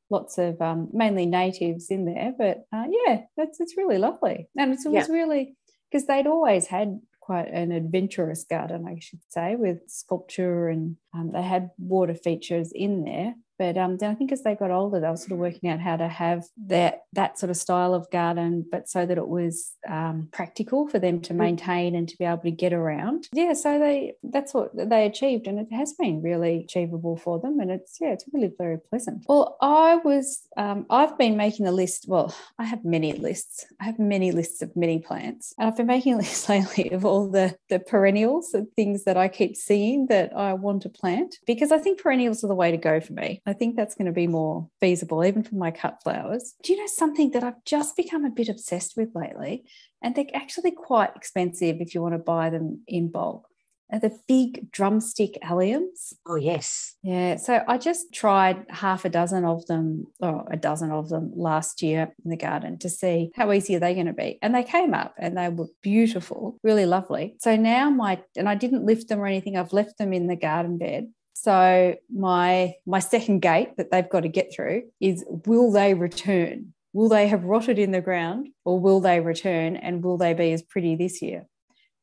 [0.10, 2.34] lots of um, mainly natives in there.
[2.38, 5.56] But uh, yeah, that's it's really lovely, and it's, it was really
[5.90, 11.32] because they'd always had quite an adventurous garden, I should say, with sculpture and um,
[11.34, 13.36] they had water features in there.
[13.58, 15.80] But um, then I think as they got older, they were sort of working out
[15.80, 19.74] how to have that that sort of style of garden, but so that it was
[19.88, 23.28] um, practical for them to maintain and to be able to get around.
[23.34, 27.60] Yeah, so they that's what they achieved, and it has been really achievable for them.
[27.60, 29.26] And it's yeah, it's really very pleasant.
[29.28, 32.06] Well, I was um, I've been making a list.
[32.08, 33.66] Well, I have many lists.
[33.80, 37.06] I have many lists of many plants, and I've been making a list lately of
[37.06, 41.38] all the the perennials and things that I keep seeing that I want to plant
[41.46, 43.42] because I think perennials are the way to go for me.
[43.48, 46.54] I think that's going to be more feasible, even for my cut flowers.
[46.62, 49.64] Do you know something that I've just become a bit obsessed with lately?
[50.02, 53.48] And they're actually quite expensive if you want to buy them in bulk.
[53.90, 56.14] Are the big drumstick alliums.
[56.26, 56.96] Oh yes.
[57.04, 61.32] Yeah, so I just tried half a dozen of them, or a dozen of them
[61.34, 64.40] last year in the garden to see how easy are they going to be.
[64.42, 67.38] And they came up and they were beautiful, really lovely.
[67.40, 70.36] So now my, and I didn't lift them or anything, I've left them in the
[70.36, 71.08] garden bed.
[71.40, 76.74] So my my second gate that they've got to get through is will they return?
[76.94, 80.52] Will they have rotted in the ground or will they return and will they be
[80.52, 81.46] as pretty this year?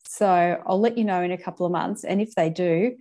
[0.06, 2.04] So I'll let you know in a couple of months.
[2.04, 2.94] And if they do,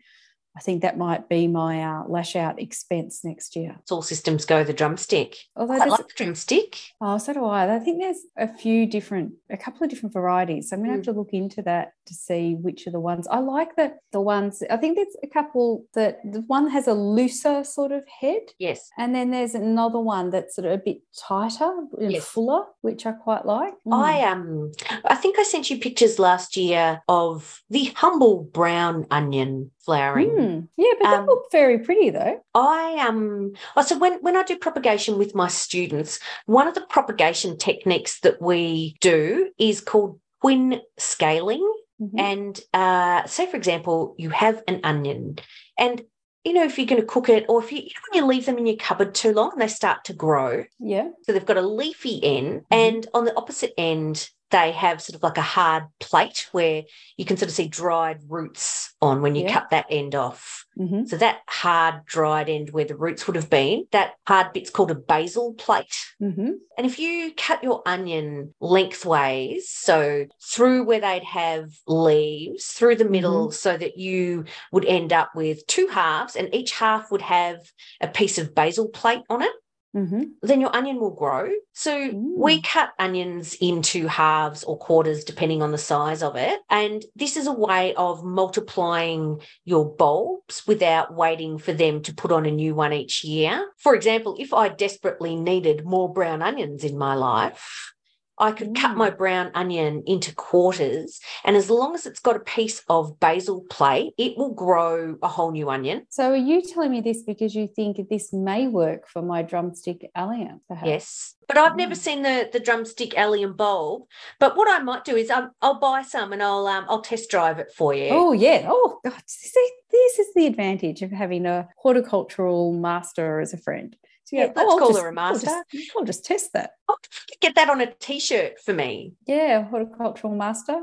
[0.58, 3.76] I think that might be my uh, lash out expense next year.
[3.82, 5.36] It's all systems go the drumstick.
[5.56, 6.80] Although I like the drumstick.
[7.00, 7.76] oh, so do I.
[7.76, 10.70] I think there's a few different, a couple of different varieties.
[10.70, 11.06] So I'm gonna have Mm.
[11.06, 13.76] to look into that to see which are the ones I like.
[13.78, 17.92] that the ones I think there's a couple that the one has a looser sort
[17.92, 18.90] of head, Yes.
[18.98, 22.26] and then there's another one that's sort of a bit tighter and Yes.
[22.26, 23.74] fuller, which I quite like.
[23.88, 23.94] Mm.
[23.94, 24.72] I um
[25.06, 30.30] I think I sent you pictures last year of the humble brown onion flowering.
[30.30, 30.68] Mm.
[30.78, 32.40] Yeah, but they Um, look very pretty though.
[32.54, 36.82] I um oh, so when when I do propagation with my students, one of the
[36.96, 41.66] propagation techniques that we do is called twin scaling.
[42.02, 42.20] Mhm.
[42.20, 45.38] And uh, say, for example, you have an onion,
[45.78, 46.02] and
[46.44, 48.26] you know if you're going to cook it, or if you, you know, when you
[48.28, 50.66] leave them in your cupboard too long, and they start to grow.
[50.80, 51.10] Yeah.
[51.24, 52.66] So they've got a leafy end, Mhm.
[52.72, 56.84] and on the opposite end, they have sort of like a hard plate where
[57.18, 59.54] you can sort of see dried roots on when you Yeah.
[59.54, 60.66] cut that end off.
[60.78, 64.70] hmm So that hard, dried end where the roots would have been, that hard bit's
[64.70, 65.96] called a basal plate.
[66.20, 72.98] hmm And if you cut your onion lengthways, so through where they'd have leaves, through
[72.98, 77.24] the middle, so that you would end up with two halves, and each half would
[77.24, 77.58] have
[78.02, 79.52] a piece of basal plate on it,
[79.94, 81.50] hmm then your onion will grow.
[81.74, 82.64] So we Mm.
[82.64, 86.60] cut onions into halves or quarters, depending on the size of it.
[86.70, 92.32] And this is a way of multiplying your bulbs without waiting for them to put
[92.32, 93.66] on a new one each year.
[93.78, 97.93] For example, if I desperately needed more brown onions in my life,
[98.38, 98.98] I could cut Mm.
[98.98, 103.62] my brown onion into quarters, and as long as it's got a piece of basal
[103.70, 106.08] plate, it will grow a whole new onion.
[106.10, 110.10] So are you telling me this because you think this may work for my drumstick
[110.16, 110.62] allium?
[110.68, 110.88] Perhaps?
[110.88, 111.98] Yes, but I've never Mm.
[112.06, 114.04] seen the the drumstick allium bulb.
[114.40, 117.30] But what I might do is um, I'll buy some and I'll um, I'll test
[117.30, 118.08] drive it for you.
[118.10, 118.68] Oh yeah.
[118.68, 119.22] Oh God.
[119.28, 123.96] See, this is the advantage of having a horticultural master as a friend.
[124.34, 126.72] Yeah, let's I'll call just- her a I'll master." just- I'll just test that.
[126.90, 126.96] Oh,
[127.40, 129.14] get that on a t-shirt for me.
[129.28, 130.82] Yeah, horticultural master.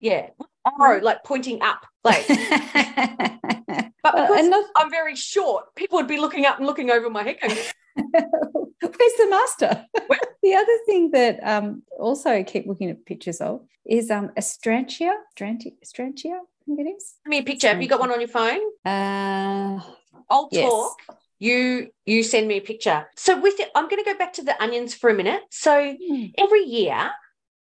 [0.00, 0.30] Yeah.
[0.66, 1.86] Arrow, like pointing up.
[2.04, 7.08] Like, but because another- I'm very short, people would be looking up and looking over
[7.10, 7.38] my head
[7.96, 9.86] Where's the master?
[10.42, 15.12] the other thing that um, also I keep looking at pictures of is um, Astrantia.
[15.34, 17.14] Astrantia, Astrantia, I think it is.
[17.24, 17.68] Give me a picture.
[17.68, 18.60] Have you got one on your phone?
[18.84, 19.80] Uh,
[20.30, 20.68] I'll yes.
[20.70, 20.96] talk.
[21.40, 23.08] You you send me a picture.
[23.16, 25.42] So with it, I'm going to go back to the onions for a minute.
[25.50, 26.26] So Hmm.
[26.38, 27.10] every year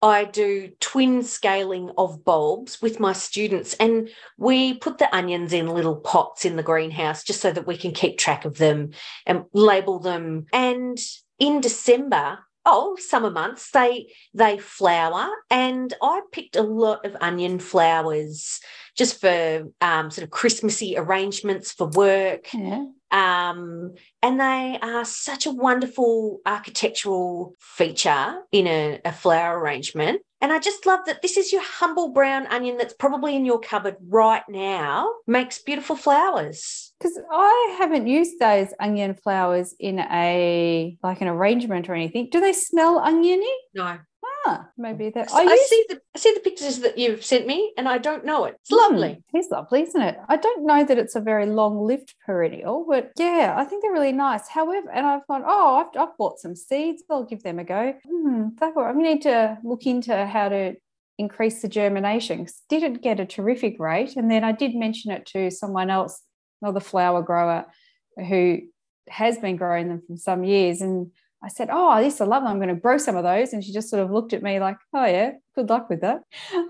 [0.01, 5.67] I do twin scaling of bulbs with my students, and we put the onions in
[5.67, 8.91] little pots in the greenhouse just so that we can keep track of them
[9.25, 10.45] and label them.
[10.53, 10.97] And
[11.39, 17.59] in December, oh, summer months, they they flower, and I picked a lot of onion
[17.59, 18.59] flowers
[18.95, 22.53] just for um, sort of Christmassy arrangements for work.
[22.53, 22.85] Yeah.
[23.11, 30.21] Um, and they are such a wonderful architectural feature in a, a flower arrangement.
[30.41, 33.59] And I just love that this is your humble brown onion that's probably in your
[33.59, 36.93] cupboard right now, makes beautiful flowers.
[36.99, 42.29] Because I haven't used those onion flowers in a like an arrangement or anything.
[42.31, 43.53] Do they smell oniony?
[43.73, 43.97] No.
[44.47, 45.34] Ah, maybe that.
[45.34, 48.25] I, use- see the I see the pictures that you've sent me and I don't
[48.25, 48.55] know it.
[48.62, 49.23] It's Hmm, lovely.
[49.34, 50.17] It's lovely, isn't it?
[50.27, 54.12] I don't know that it's a very long-lived perennial, but yeah, I think they're really
[54.12, 54.47] nice.
[54.47, 57.03] However, and I've gone, oh, I've, I've bought some seeds.
[57.10, 57.95] I'll give them a go.
[58.08, 60.75] Hmm, that were- I need to look into how to
[61.17, 62.45] increase the germination.
[62.69, 66.21] Didn't get a terrific rate, and then I did mention it to someone else,
[66.62, 67.65] another flower grower,
[68.17, 68.60] who
[69.10, 71.12] has been growing them for some years, and
[71.45, 72.43] I said, Oh, this I love.
[72.43, 73.53] I'm going to grow some of those.
[73.53, 76.21] And she just sort of looked at me like, Oh, yeah, good luck with that.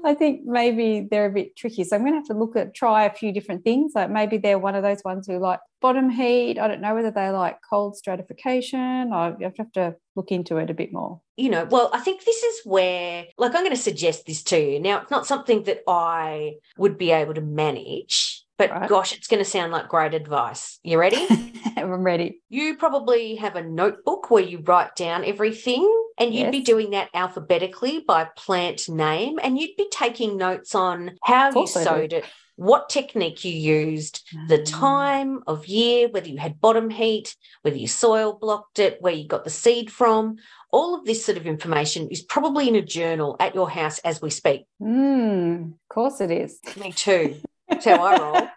[0.04, 1.84] I think maybe they're a bit tricky.
[1.84, 3.94] So I'm going to have to look at, try a few different things.
[3.96, 6.60] Like maybe they're one of those ones who like bottom heat.
[6.60, 9.12] I don't know whether they like cold stratification.
[9.14, 11.22] I have to look into it a bit more.
[11.38, 14.58] you know, well, I think this is where, like, I'm going to suggest this to
[14.60, 14.80] you.
[14.80, 18.90] Now, it's not something that I would be able to manage, but Right.
[18.90, 20.80] gosh, it's going to sound like great advice.
[20.84, 21.28] You ready?
[21.78, 22.42] I'm ready.
[22.50, 25.84] you probably have a notebook where you write down everything,
[26.18, 31.18] and you'd be doing that alphabetically by plant name, and you'd be taking notes on
[31.24, 32.26] how you sowed it.
[32.58, 34.66] What technique you used, the Mm.
[34.80, 39.28] time of year, whether you had bottom heat, whether you soil blocked it, where you
[39.28, 40.38] got the seed from.
[40.72, 44.22] All of this sort of information is probably in a journal at your house as
[44.22, 44.66] we speak.
[44.82, 46.60] Mm, of course it is.
[46.80, 47.36] Me too.
[47.70, 48.48] That's how I roll.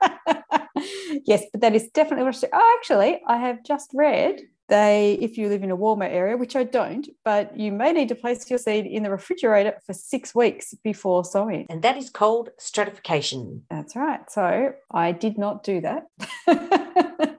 [1.25, 2.51] yes, but that is definitely what I should.
[2.53, 6.55] Oh, actually, I have just read they, if you live in a warmer area, which
[6.55, 10.35] I don't, but you may need to place your seed in the refrigerator for six
[10.35, 11.67] weeks before sowing.
[11.71, 13.63] And that is called stratification.
[13.71, 14.21] That's right.
[14.31, 16.07] So I did not do that.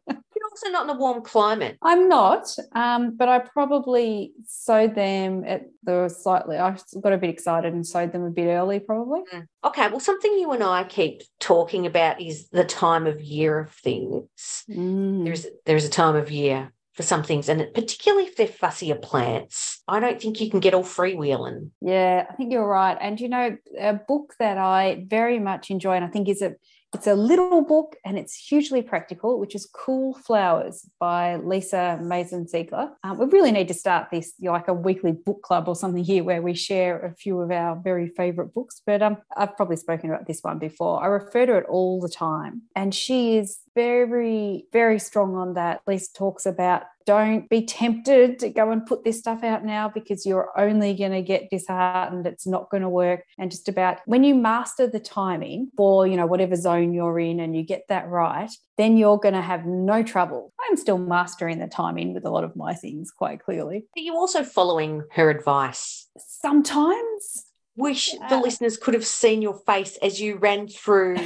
[0.60, 1.78] Also not in a warm climate.
[1.82, 6.58] I'm not, um, but I probably sowed them at the slightly.
[6.58, 9.22] I got a bit excited and sowed them a bit early, probably.
[9.34, 9.48] Mm.
[9.64, 13.72] Okay, well, something you and I keep talking about is the time of year of
[13.72, 14.66] things.
[14.70, 15.24] Mm.
[15.24, 19.82] There's there's a time of year for some things, and particularly if they're fussier plants,
[19.88, 21.70] I don't think you can get all freewheeling.
[21.80, 22.98] Yeah, I think you're right.
[23.00, 26.56] And you know, a book that I very much enjoy, and I think is a
[26.94, 32.48] it's a little book and it's hugely practical, which is Cool Flowers by Lisa Mason
[32.48, 32.92] Ziegler.
[33.04, 36.24] Um, we really need to start this like a weekly book club or something here
[36.24, 38.82] where we share a few of our very favorite books.
[38.86, 41.04] But um, I've probably spoken about this one before.
[41.04, 45.82] I refer to it all the time, and she is very, very strong on that.
[45.88, 50.28] Lisa talks about don't be tempted to go and put this stuff out now because
[50.28, 52.28] you're only going to get disheartened.
[52.28, 53.24] It's not going to work.
[53.40, 57.40] And just about when you master the timing for you know whatever zone you're in
[57.40, 60.54] and you get that right then you're going to have no trouble.
[60.70, 63.86] I'm still mastering the timing with a lot of my things quite clearly.
[63.98, 66.08] Are you also following her advice?
[66.18, 67.49] sometimes
[67.80, 71.18] Wish the listeners could have seen your face as you ran through,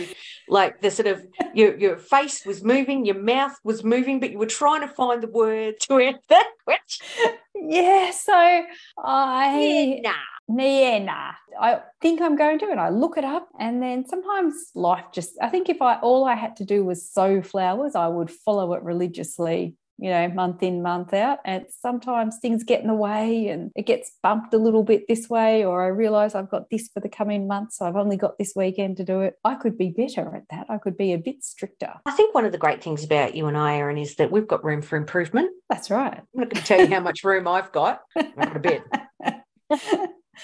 [0.48, 4.38] like the sort of your your face was moving, your mouth was moving, but you
[4.38, 7.06] were trying to find the word to answer that question.
[7.56, 8.64] yeah so
[9.04, 10.12] i nah.
[10.50, 11.32] Yeah, nah.
[11.60, 15.38] I think I'm going to, and I look it up, and then sometimes life just.
[15.42, 18.74] I think if I all I had to do was sow flowers, I would follow
[18.74, 19.76] it religiously.
[20.04, 23.86] You know, month in, month out, and sometimes things get in the way, and it
[23.86, 27.08] gets bumped a little bit this way, or I realise I've got this for the
[27.08, 29.36] coming month, so I've only got this weekend to do it.
[29.46, 30.66] I could be better at that.
[30.70, 31.94] I could be a bit stricter.
[32.06, 34.48] I think one of the great things about you and I, Erin, is that we've
[34.48, 35.52] got room for improvement.
[35.70, 36.18] That's right.
[36.18, 38.02] I'm not going to tell you how much room I've got.
[38.18, 38.84] I've got a bit.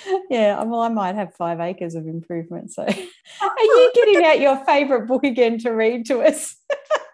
[0.30, 2.72] yeah, well, I might have five acres of improvement.
[2.72, 2.84] So,
[3.41, 6.55] are you getting out your favourite book again to read to us?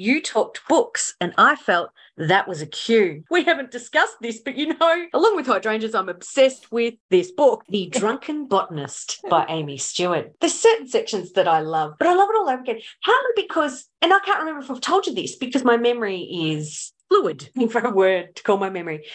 [0.00, 3.22] you talked books, and I felt that was a cue.
[3.30, 7.64] We haven't discussed this, but you know, along with hydrangeas, I'm obsessed with this book,
[7.68, 10.32] The Drunken Botanist by Amy Stewart.
[10.40, 12.80] There's certain sections that I love, but I love it all over again.
[13.04, 16.92] Partly because, and I can't remember if I've told you this because my memory is
[17.10, 19.06] fluid, for a word to call my memory.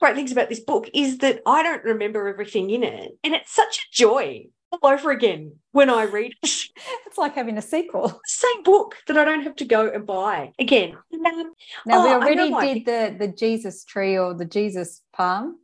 [0.00, 3.12] Great things about this book is that I don't remember everything in it.
[3.24, 4.46] And it's such a joy
[4.82, 6.50] over again when I read it.
[7.06, 8.20] It's like having a sequel.
[8.26, 10.96] Same book that I don't have to go and buy again.
[11.12, 11.52] Um,
[11.86, 15.58] Now we oh, I already did the the Jesus tree or the Jesus palm.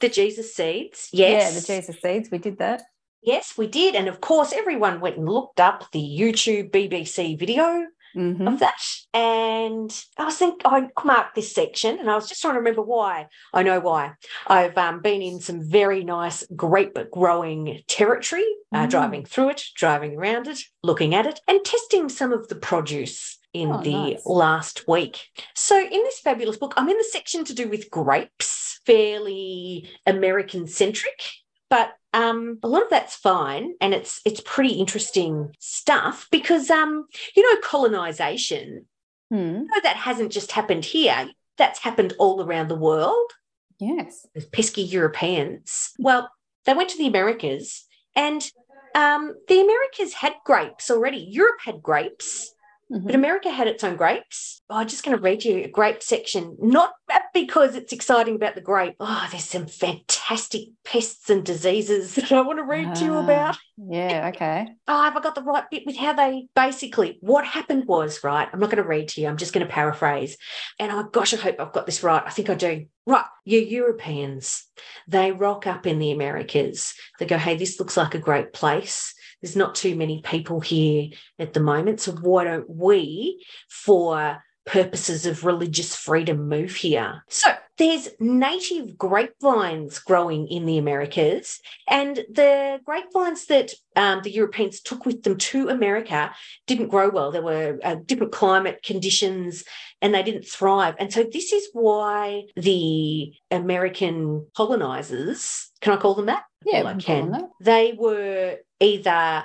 [0.00, 1.10] the Jesus seeds.
[1.12, 1.42] Yes.
[1.42, 2.30] Yeah, the Jesus seeds.
[2.30, 2.82] We did that.
[3.22, 3.94] Yes, we did.
[3.94, 7.86] And of course, everyone went and looked up the YouTube BBC video
[8.16, 8.46] Mhm.
[8.52, 8.80] of that.
[9.12, 12.82] And I was thinking, I marked this section and I was just trying to remember
[12.82, 13.28] why.
[13.52, 14.12] I know why.
[14.46, 18.90] I've um, been in some very nice grape growing territory, uh, Mm.
[18.90, 23.38] driving through it, driving around it, looking at it, and testing some of the produce
[23.52, 24.26] in Oh, the nice.
[24.26, 25.28] last week.
[25.54, 30.66] So, in this fabulous book, I'm in the section to do with grapes, fairly American
[30.66, 31.22] centric
[31.70, 37.06] but um, a lot of that's fine and it's it's pretty interesting stuff because um,
[37.36, 38.86] you know colonization
[39.30, 39.36] Hmm.
[39.36, 41.30] you know that hasn't just happened here.
[41.56, 43.32] That's happened all around the world.
[43.80, 44.26] Yes.
[44.34, 45.92] those pesky europeans.
[45.98, 46.30] Well
[46.66, 47.84] they went to the americas
[48.14, 48.48] and
[48.94, 51.18] um, the americas had grapes already.
[51.18, 52.53] Europe had grapes
[52.92, 53.06] Mhm.
[53.06, 54.60] but America had its own grapes.
[54.70, 56.92] Oh, I'm just going to read you a grape section, not
[57.32, 58.94] because it's exciting about the grape.
[59.00, 63.24] Oh, there's some fantastic pests and diseases that I want to read to you Ah.
[63.24, 63.58] about.
[63.76, 64.28] Yeah.
[64.34, 64.68] Okay.
[64.86, 68.48] Oh, have I got the right bit with how they basically what happened was, right?
[68.52, 70.36] I'm not going to read to you, I'm just going to paraphrase.
[70.78, 72.22] And oh gosh, I hope I've got this right.
[72.24, 72.86] I think I do.
[73.06, 73.24] Right.
[73.44, 74.64] You Europeans,
[75.08, 76.94] they rock up in the Americas.
[77.18, 79.14] They go, hey, this looks like a great place.
[79.44, 82.00] There's not too many people here at the moment.
[82.00, 87.22] So why don't we, for purposes of religious freedom, move here?
[87.28, 94.80] So there's native grapevines growing in the Americas, and the grapevines that um, the Europeans
[94.80, 96.34] took with them to America
[96.66, 97.30] didn't grow well.
[97.30, 99.64] There were uh, different climate conditions
[100.04, 100.94] and they didn't thrive.
[100.98, 106.44] And so this is why the American colonizers, can I call them that?
[106.64, 107.30] Yeah, Well, I can call can.
[107.32, 107.50] them that.
[107.60, 109.44] They were either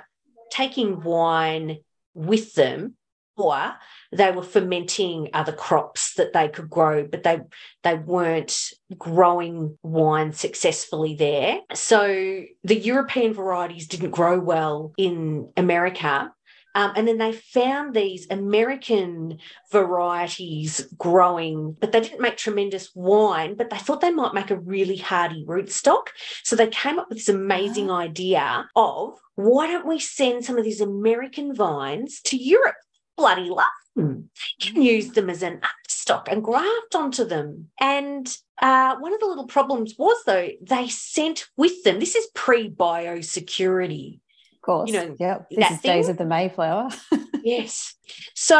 [0.51, 1.77] taking wine
[2.13, 2.95] with them
[3.37, 3.73] or
[4.11, 7.39] they were fermenting other crops that they could grow, but they
[7.83, 8.59] they weren't
[8.97, 11.61] growing wine successfully there.
[11.73, 16.33] So the European varieties didn't grow well in America.
[16.75, 19.39] Um, and then they found these American
[19.71, 24.59] varieties growing, but they didn't make tremendous wine, but they thought they might make a
[24.59, 26.07] really hardy rootstock.
[26.43, 30.63] So they came up with this amazing idea of why don't we send some of
[30.63, 32.75] these American vines to Europe?
[33.17, 34.29] Bloody love them.
[34.59, 37.69] They can use them as an stock and graft onto them.
[37.79, 38.27] And
[38.61, 42.69] uh, one of the little problems was, though, they sent with them, this is pre
[42.69, 44.19] biosecurity.
[44.61, 44.89] Of course.
[44.89, 45.39] You know, yeah.
[45.49, 46.89] This is days of the Mayflower.
[47.43, 47.95] Yes.
[48.35, 48.55] So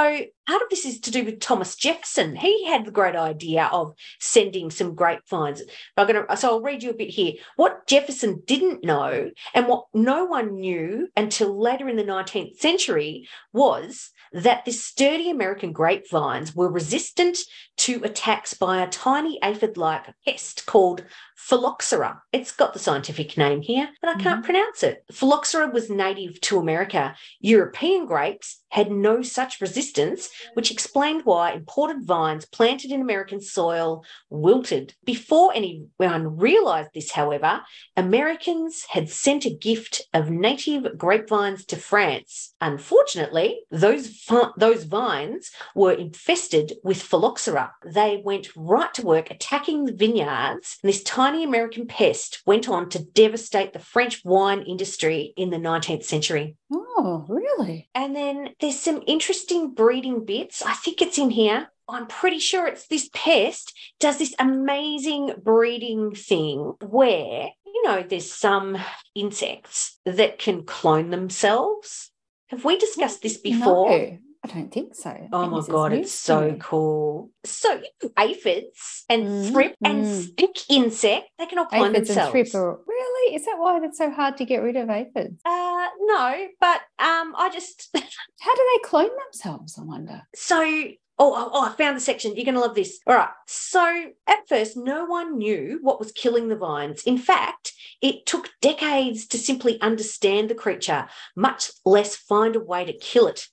[0.47, 2.35] part of this is to do with Thomas Jefferson.
[2.35, 5.61] He had the great idea of sending some grapevines.
[5.97, 7.33] I'm gonna so I'll read you a bit here.
[7.55, 13.27] What Jefferson didn't know, and what no one knew until later in the 19th century,
[13.53, 17.37] was that the sturdy American grapevines were resistant
[17.79, 21.05] to attacks by a tiny aphid-like pest called
[21.37, 22.21] phylloxera.
[22.33, 24.45] It's got the scientific name here, but I can't mm-hmm.
[24.45, 25.05] pronounce it.
[25.11, 27.15] Phylloxera was native to America.
[27.39, 34.03] European grapes had no such resistance, which explained why imported vines planted in American soil
[34.29, 34.93] wilted.
[35.05, 37.61] Before anyone realised this, however,
[37.95, 42.53] Americans had sent a gift of native grapevines to France.
[42.59, 44.27] Unfortunately, those,
[44.57, 47.68] those vines were infested with phylloxera.
[47.85, 52.89] They went right to work attacking the vineyards, and this tiny American pest went on
[52.89, 56.55] to devastate the French wine industry in the 19th century.
[56.71, 57.89] oh, really?
[57.95, 60.61] And then there's some interesting breeding bits.
[60.61, 61.69] I think it's in here.
[61.87, 68.31] I'm pretty sure it's this pest does this amazing breeding thing where, you know, there's
[68.31, 68.77] some
[69.15, 72.11] insects that can clone themselves.
[72.47, 73.89] Have we discussed this before?
[73.89, 74.17] No,
[74.49, 75.09] I don't think so.
[75.09, 77.31] I Oh think my god, it's so cool.
[77.45, 77.81] So
[78.17, 80.23] aphids and Mm, thrip and mm.
[80.31, 82.31] stick insect, they can all clone Aphids and themselves.
[82.31, 83.35] thrip are really?
[83.35, 85.39] Is that why it's so hard to get rid of aphids?
[85.45, 87.89] uh no, but um I just
[88.41, 89.77] How do they clone themselves?
[89.77, 90.21] I wonder.
[90.33, 92.35] So, oh, oh, oh, I found the section.
[92.35, 92.99] You're going to love this.
[93.05, 93.29] All right.
[93.47, 97.03] So, at first, no one knew what was killing the vines.
[97.03, 102.85] In fact, it took decades to simply understand the creature, much less find a way
[102.85, 103.47] to kill it.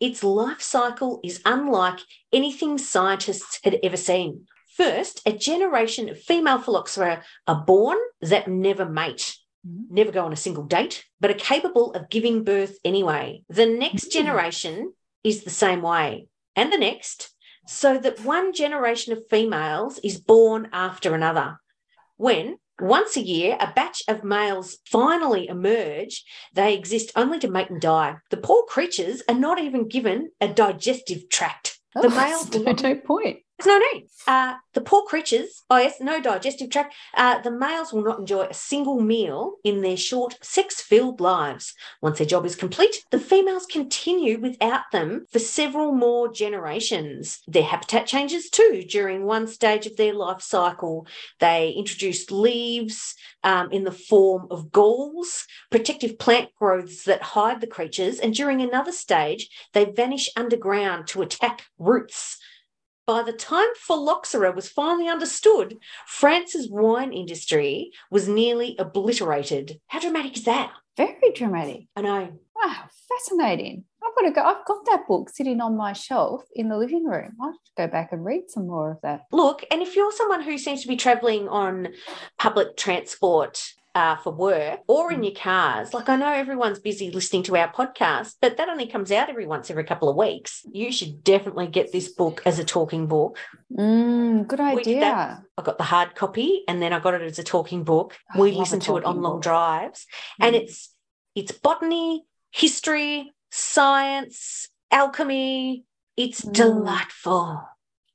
[0.00, 2.00] Its life cycle is unlike
[2.32, 4.46] anything scientists had ever seen.
[4.76, 9.36] First, a generation of female phylloxera are born that never mate,
[9.66, 9.90] Mhm.
[9.90, 13.42] never go on a single date, but are capable of giving birth anyway.
[13.48, 14.12] The next Mm.
[14.12, 14.92] generation
[15.24, 17.34] is the same way, and the next,
[17.66, 21.58] so that one generation of females is born after another.
[22.16, 26.24] When once a year a batch of males finally emerge,
[26.54, 28.16] they exist only to mate and die.
[28.30, 31.78] The poor creatures are not even given a digestive tract.
[31.94, 33.38] The Oh, males will no, no point.
[33.58, 34.08] There's no need.
[34.26, 36.94] Uh, the poor creatures, oh yes, no digestive tract.
[37.14, 41.74] Uh, the males will not enjoy a single meal in their short, sex-filled lives.
[42.00, 47.40] Once their job is complete, the females continue without them for several more generations.
[47.48, 51.06] Their habitat changes too during one stage of their life cycle.
[51.40, 57.66] They introduce leaves um, in the form of galls, protective plant growths that hide the
[57.66, 62.38] creatures, and during another stage, they vanish underground to attack roots.
[63.08, 69.80] By the time phylloxera was finally understood, France's wine industry was nearly obliterated.
[69.86, 70.72] How dramatic is that?
[70.94, 71.86] Very dramatic.
[71.96, 72.38] I know.
[72.54, 73.84] Wow, fascinating.
[74.04, 74.42] I've got to go.
[74.42, 77.34] I've got that book sitting on my shelf in the living room.
[77.40, 79.22] I'll have to go back and read some more of that.
[79.32, 81.94] Look, and if you're someone who seems to be traveling on
[82.38, 87.42] public transport uh, for work or in your cars, like I know everyone's busy listening
[87.48, 90.50] to our podcast, but that only comes out every once every couple of weeks.
[90.80, 93.32] You should definitely get this book as a talking book.
[93.76, 94.78] Mm, good that.
[94.78, 95.44] idea.
[95.58, 98.08] I got the hard copy and then I got it as a talking book.
[98.32, 99.42] I we listen to it on talking long book.
[99.42, 100.06] drives.
[100.40, 100.60] And Mm.
[100.60, 100.94] it's
[101.34, 105.84] it's botany, history, science, alchemy.
[106.16, 106.52] It's Mm.
[106.52, 107.62] delightful.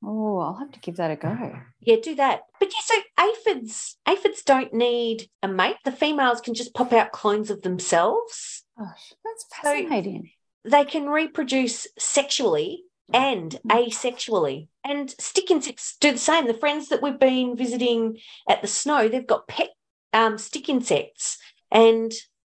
[0.06, 1.54] Oh, I'll have to give that a go.
[1.80, 2.42] Yeah, do that.
[2.60, 5.78] But yeah, so aphids, aphids don't need a mate.
[5.86, 8.64] The females can just pop out clones of themselves.
[8.78, 10.32] Gosh, that's fascinating.
[10.66, 12.84] They can reproduce sexually
[13.14, 14.68] and asexually.
[14.84, 16.48] And stick insects do the same.
[16.48, 18.18] The friends that we've been visiting
[18.50, 19.70] at the snow, they've got pet
[20.12, 21.38] um, stick insects.
[21.72, 22.12] And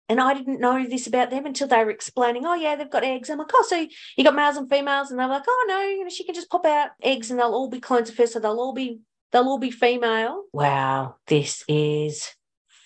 [0.09, 3.05] and I didn't know this about them until they were explaining, oh yeah, they've got
[3.05, 3.29] eggs.
[3.29, 3.87] I'm like, oh, so
[4.17, 6.51] you got males and females, and they're like, oh no, you know, she can just
[6.51, 9.01] pop out eggs and they'll all be clones of her, so they'll all be
[9.33, 10.45] they'll all be female.
[10.53, 12.31] Wow, this is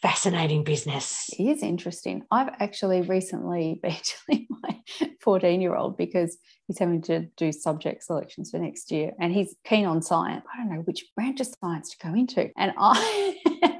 [0.03, 1.31] fascinating business.
[1.39, 2.23] It is interesting.
[2.31, 4.81] I've actually recently been telling my
[5.21, 9.55] 14 year old because he's having to do subject selections for next year and he's
[9.65, 10.45] keen on science.
[10.53, 12.51] I don't know which branch of science to go into.
[12.57, 13.80] And I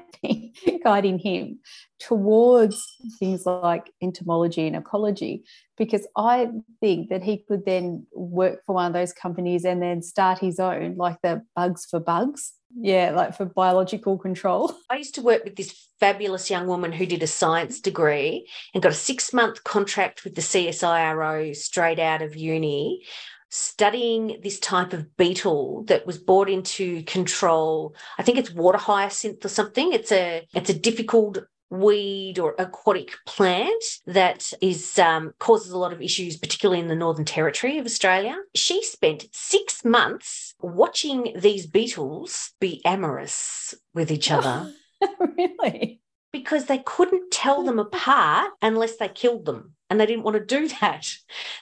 [0.83, 1.59] guiding him
[1.99, 2.83] towards
[3.19, 5.43] things like entomology and ecology
[5.77, 10.01] because I think that he could then work for one of those companies and then
[10.01, 12.53] start his own, like the bugs for bugs.
[12.79, 14.73] Yeah, like for biological control.
[14.89, 18.81] I used to work with this fabulous young woman who did a science degree and
[18.81, 23.03] got a six month contract with the CSIRO straight out of uni,
[23.51, 27.93] studying this type of beetle that was brought into control.
[28.17, 29.93] I think it's water hyacinth or something.
[29.93, 31.37] It's a it's a difficult
[31.69, 36.95] weed or aquatic plant that is um, causes a lot of issues, particularly in the
[36.95, 38.35] Northern Territory of Australia.
[38.55, 44.73] She spent six months watching these beetles be amorous with each other
[45.19, 46.01] really?
[46.31, 50.45] because they couldn't tell them apart unless they killed them, and they didn't want to
[50.45, 51.05] do that.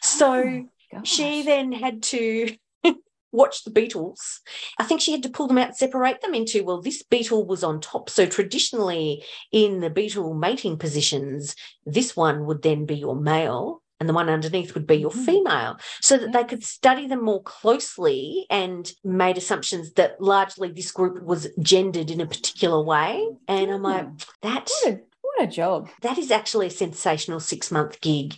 [0.02, 0.66] So
[0.96, 2.56] Oh, she then had to
[3.32, 4.42] watch the beetles.
[4.78, 7.64] I think she had to pull them out separate them into, well, this beetle was
[7.64, 8.10] on top.
[8.10, 13.82] So traditionally, in the beetle mating positions, this one would then be your male.
[14.02, 15.26] And the one underneath would be your Mhm.
[15.26, 20.90] female, so that they could study them more closely and made assumptions that largely this
[20.92, 23.28] group was gendered in a particular way.
[23.50, 24.26] And I'm like, Mm.
[24.42, 25.90] that What a, what a job.
[26.02, 28.38] that is actually a sensational six month gig.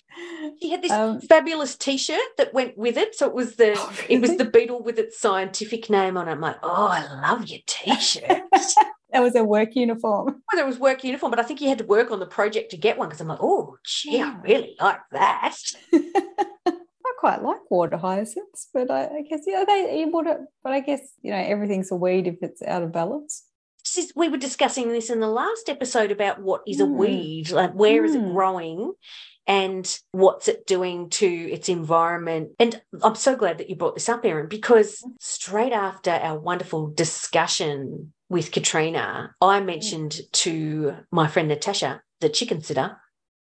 [0.62, 3.16] She had this Um, fabulous T-shirt that went with it.
[3.16, 6.32] So it was the Oh, it was the beetle with its scientific name on it.
[6.32, 8.42] I'm like, oh, I love your T-shirt.
[9.12, 10.42] that was a work uniform.
[10.52, 12.72] Whether it was work uniform, but I think he had to work on the project
[12.72, 15.56] to get one because I'm like, oh, gee, I really like that.
[15.94, 20.26] I quite like water hyacinths, but I, I guess yeah, they would.
[20.64, 23.44] But I guess you know everything's a weed if it's out of balance.
[24.16, 26.96] We were discussing this in the last episode about what is a Mm.
[26.96, 28.34] weed, like where is it Mm.
[28.34, 28.94] growing
[29.48, 32.52] and what's it doing to its environment.
[32.60, 36.88] And I'm so glad that you brought this up, Erin, because straight after our wonderful
[36.88, 42.98] discussion with Katrina, I mentioned to my friend Natasha, the chicken sitter,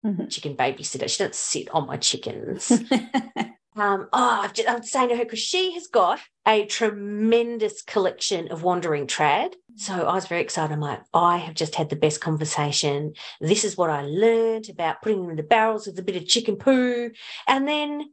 [0.05, 0.31] Mhm.
[0.31, 2.71] chicken babysitter, she doesn't sit on my chickens.
[3.77, 8.51] Um, oh, I've just, I'm saying to her because she has got a tremendous collection
[8.51, 9.53] of wandering trad.
[9.77, 10.73] So I was very excited.
[10.73, 13.13] I'm like, I have just had the best conversation.
[13.41, 16.27] This is what I learned about putting them in the barrels with a bit of
[16.27, 17.11] chicken poo.
[17.47, 18.07] And then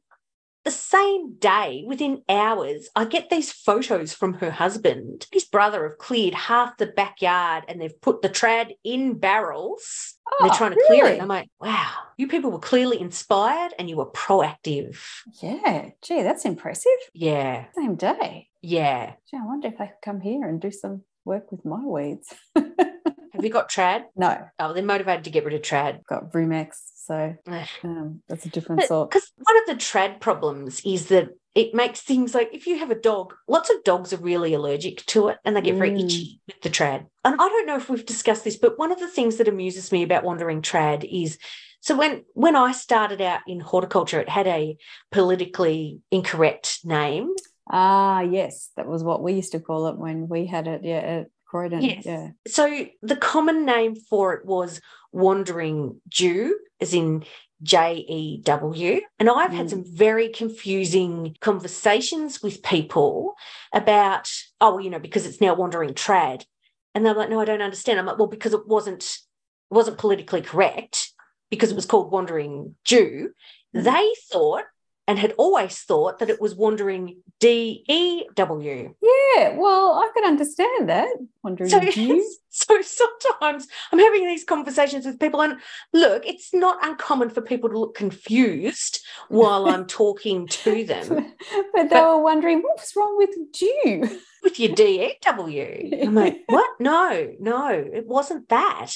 [0.63, 5.27] the same day, within hours, I get these photos from her husband.
[5.31, 10.15] His brother have cleared half the backyard and they've put the trad in barrels.
[10.31, 11.13] Oh, they're trying to clear it.
[11.13, 14.99] And I'm like, wow, you people were clearly inspired and you were proactive.
[15.41, 15.89] Yeah.
[16.01, 16.91] Gee, that's impressive.
[17.13, 17.65] Yeah.
[17.75, 18.47] Same day.
[18.61, 19.13] Yeah.
[19.29, 22.33] Gee, I wonder if I could come here and do some work with my weeds.
[22.55, 24.03] Have you got trad?
[24.15, 26.03] no, Oh, they're motivated to get rid of trad.
[26.05, 26.69] got Rumex,
[27.05, 27.35] so
[27.83, 29.09] um, that's a different sort.
[29.09, 32.91] Because one of the trad problems is that it makes things like if you have
[32.91, 36.05] a dog, lots of dogs are really allergic to it and they get very Mm.
[36.05, 37.05] itchy with the trad.
[37.23, 39.91] And I don't know if we've discussed this, but one of the things that amuses
[39.91, 41.37] me about wandering trad is
[41.81, 44.77] so when when I started out in horticulture, it had a
[45.11, 47.33] politically incorrect name.
[47.69, 50.81] Ah, yes, that was what we used to call it when we had it.
[50.83, 51.81] Yeah, at Croydon.
[51.81, 52.05] Yes.
[52.05, 52.29] Yeah.
[52.47, 54.81] So the common name for it was
[55.13, 57.23] wandering Jew, as in
[57.61, 58.99] J E W.
[59.19, 59.69] And I've had Mm.
[59.69, 63.35] some very confusing conversations with people
[63.71, 66.45] about, oh, you know, because it's now wandering trad.
[66.93, 67.99] And they're like, no, I don't understand.
[67.99, 71.13] I'm like, well, because it wasn't it wasn't politically correct,
[71.49, 73.31] because it was called wandering Jew.
[73.73, 73.83] Mm.
[73.83, 74.65] They thought
[75.07, 78.93] and had always thought that it was wandering D E W.
[79.01, 81.09] Yeah, well, I could understand that.
[81.43, 82.25] Wondering So, you.
[82.49, 85.59] so sometimes I'm having these conversations with people, and
[85.91, 91.33] look, it's not uncommon for people to look confused while I'm talking to them
[91.73, 93.29] but they But- were wondering what was wrong with
[93.61, 94.19] you?
[94.43, 96.01] with your DEW.
[96.03, 96.69] I'm like, what?
[96.79, 98.91] No, no, it wasn't that.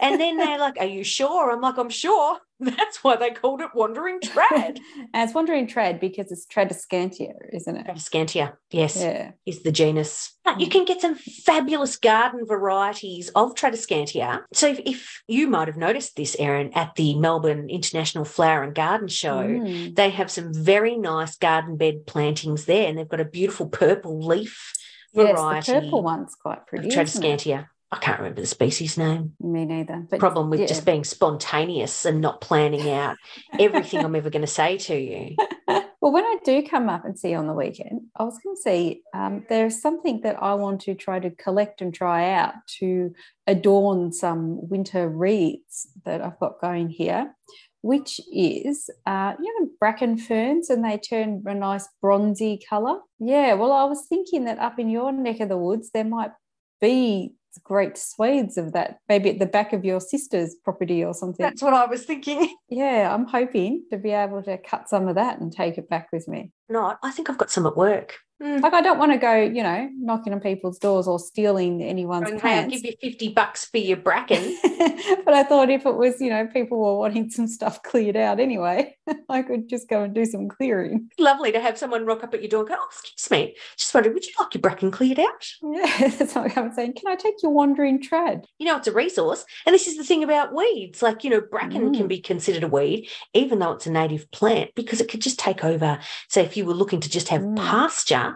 [0.00, 1.52] And then they're like, Are you sure?
[1.52, 2.38] I'm like, I'm sure.
[2.58, 4.78] That's why they called it wandering trad.
[5.14, 7.86] and it's wandering trad because it's Tradescantia, isn't it?
[7.86, 9.30] Tradescantia, yes, Yeah.
[9.46, 10.36] is the genus.
[10.58, 10.70] You mm.
[10.70, 14.42] can get some fabulous garden varieties of Tradescantia.
[14.52, 18.74] So if, if you might have noticed this, Erin, at the Melbourne International Flower and
[18.74, 19.94] Garden Show, Mm.
[19.96, 24.20] they have some very nice garden bed plantings there, and they've got a beautiful purple
[24.20, 24.72] leaf
[25.12, 26.88] Yes, variety the purple one's quite pretty.
[26.88, 27.66] Tradescantia.
[27.92, 29.32] I can't remember the species name.
[29.40, 30.06] Me neither.
[30.08, 30.66] But Problem with yeah.
[30.66, 33.16] just being spontaneous and not planning out
[33.58, 35.36] everything I'm ever going to say to you.
[36.00, 38.62] Well, when I do come up and see on the weekend, I was going to
[38.62, 43.12] say um, there's something that I want to try to collect and try out to
[43.46, 47.34] adorn some winter wreaths that I've got going here,
[47.82, 53.00] which is, uh, you know, bracken ferns and they turn a nice bronzy colour.
[53.18, 56.32] Yeah, well, I was thinking that up in your neck of the woods, there might
[56.80, 61.44] be great swathes of that, maybe at the back of your sister's property or something.
[61.44, 62.54] That's what I was thinking.
[62.72, 66.08] Yeah, I'm hoping to be able to cut some of that and take it back
[66.12, 66.52] with me.
[66.68, 66.98] Not.
[67.02, 68.16] I think I've got some at work.
[68.42, 68.62] Mm.
[68.62, 72.28] Like, I don't want to go, you know, knocking on people's doors or stealing anyone's
[72.28, 74.56] Going, hey, I'll give you 50 bucks for your bracken.
[75.24, 78.40] but I thought if it was, you know, people were wanting some stuff cleared out
[78.40, 78.96] anyway,
[79.28, 81.10] I could just go and do some clearing.
[81.18, 83.92] Lovely to have someone rock up at your door and go, oh, excuse me, just
[83.92, 85.46] wondering, would you like your bracken cleared out?
[85.62, 86.94] Yeah, that's what I'm saying.
[86.94, 88.44] Can I take your wandering trad?
[88.58, 89.44] You know, it's a resource.
[89.66, 91.02] And this is the thing about weeds.
[91.02, 92.08] Like, you know, bracken can Mm.
[92.08, 95.62] be considered a weed, even though it's a native plant, because it could just take
[95.64, 95.98] over.
[96.28, 97.56] So if you were looking to just have Mm.
[97.56, 98.29] pasture,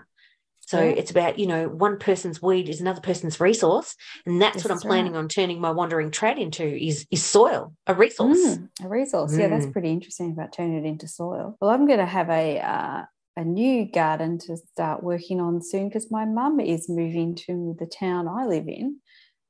[0.75, 0.91] so Yeah.
[1.01, 3.95] it's about, you know, one person's weed is another person's resource.
[4.27, 5.18] And that's This what I'm planning right.
[5.20, 8.39] on turning my wandering trad into is is soil, a resource.
[8.39, 9.37] Mm, a resource.
[9.39, 9.72] Yeah, that's Mm.
[9.72, 11.57] pretty interesting about turning it into soil.
[11.61, 13.03] Well, I'm going to have a uh,
[13.37, 17.87] a new garden to start working on soon because my mum is moving to the
[17.87, 19.01] town I live in,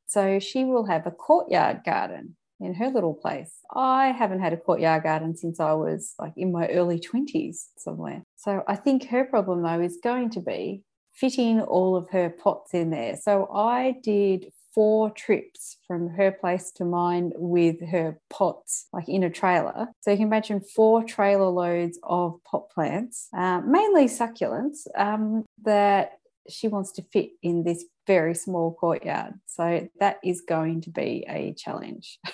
[0.06, 3.52] so she will have a courtyard garden in her little place.
[3.74, 8.22] I haven't had a courtyard garden since I was like in my early twenties somewhere.
[8.36, 10.82] So I think her problem though is going to be
[11.14, 13.16] fitting all of her pots in there.
[13.16, 19.22] So I did four trips from her place to mine with her pots, like in
[19.22, 19.88] a trailer.
[20.00, 26.18] So you can imagine four trailer loads of pot plants, uh, mainly succulents, um, that
[26.48, 29.34] she wants to fit in this very small courtyard.
[29.46, 32.18] So that is going to be a challenge.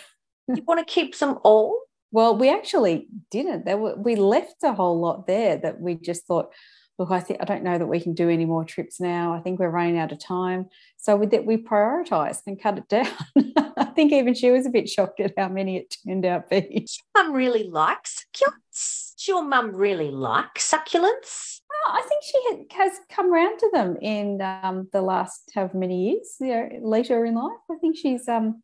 [0.57, 1.79] You want to keep them all?
[2.11, 3.67] Well, we actually didn't.
[3.67, 6.53] There were, we left a whole lot there that we just thought,
[7.01, 9.35] look, I think I don't know that we can do any more trips now.
[9.35, 10.67] I think we're running out of time.
[10.99, 13.09] So with that, we prioritized and cut it down.
[13.79, 16.87] I think even she was a bit shocked at how many it turned out being.
[17.17, 19.15] Mum really likes succulents.
[19.17, 21.61] Does your mum really like succulents?
[21.73, 26.11] Oh, I think she has come round to them in um, the last however many
[26.11, 27.61] years, you know, later in life.
[27.71, 28.63] I think she's um,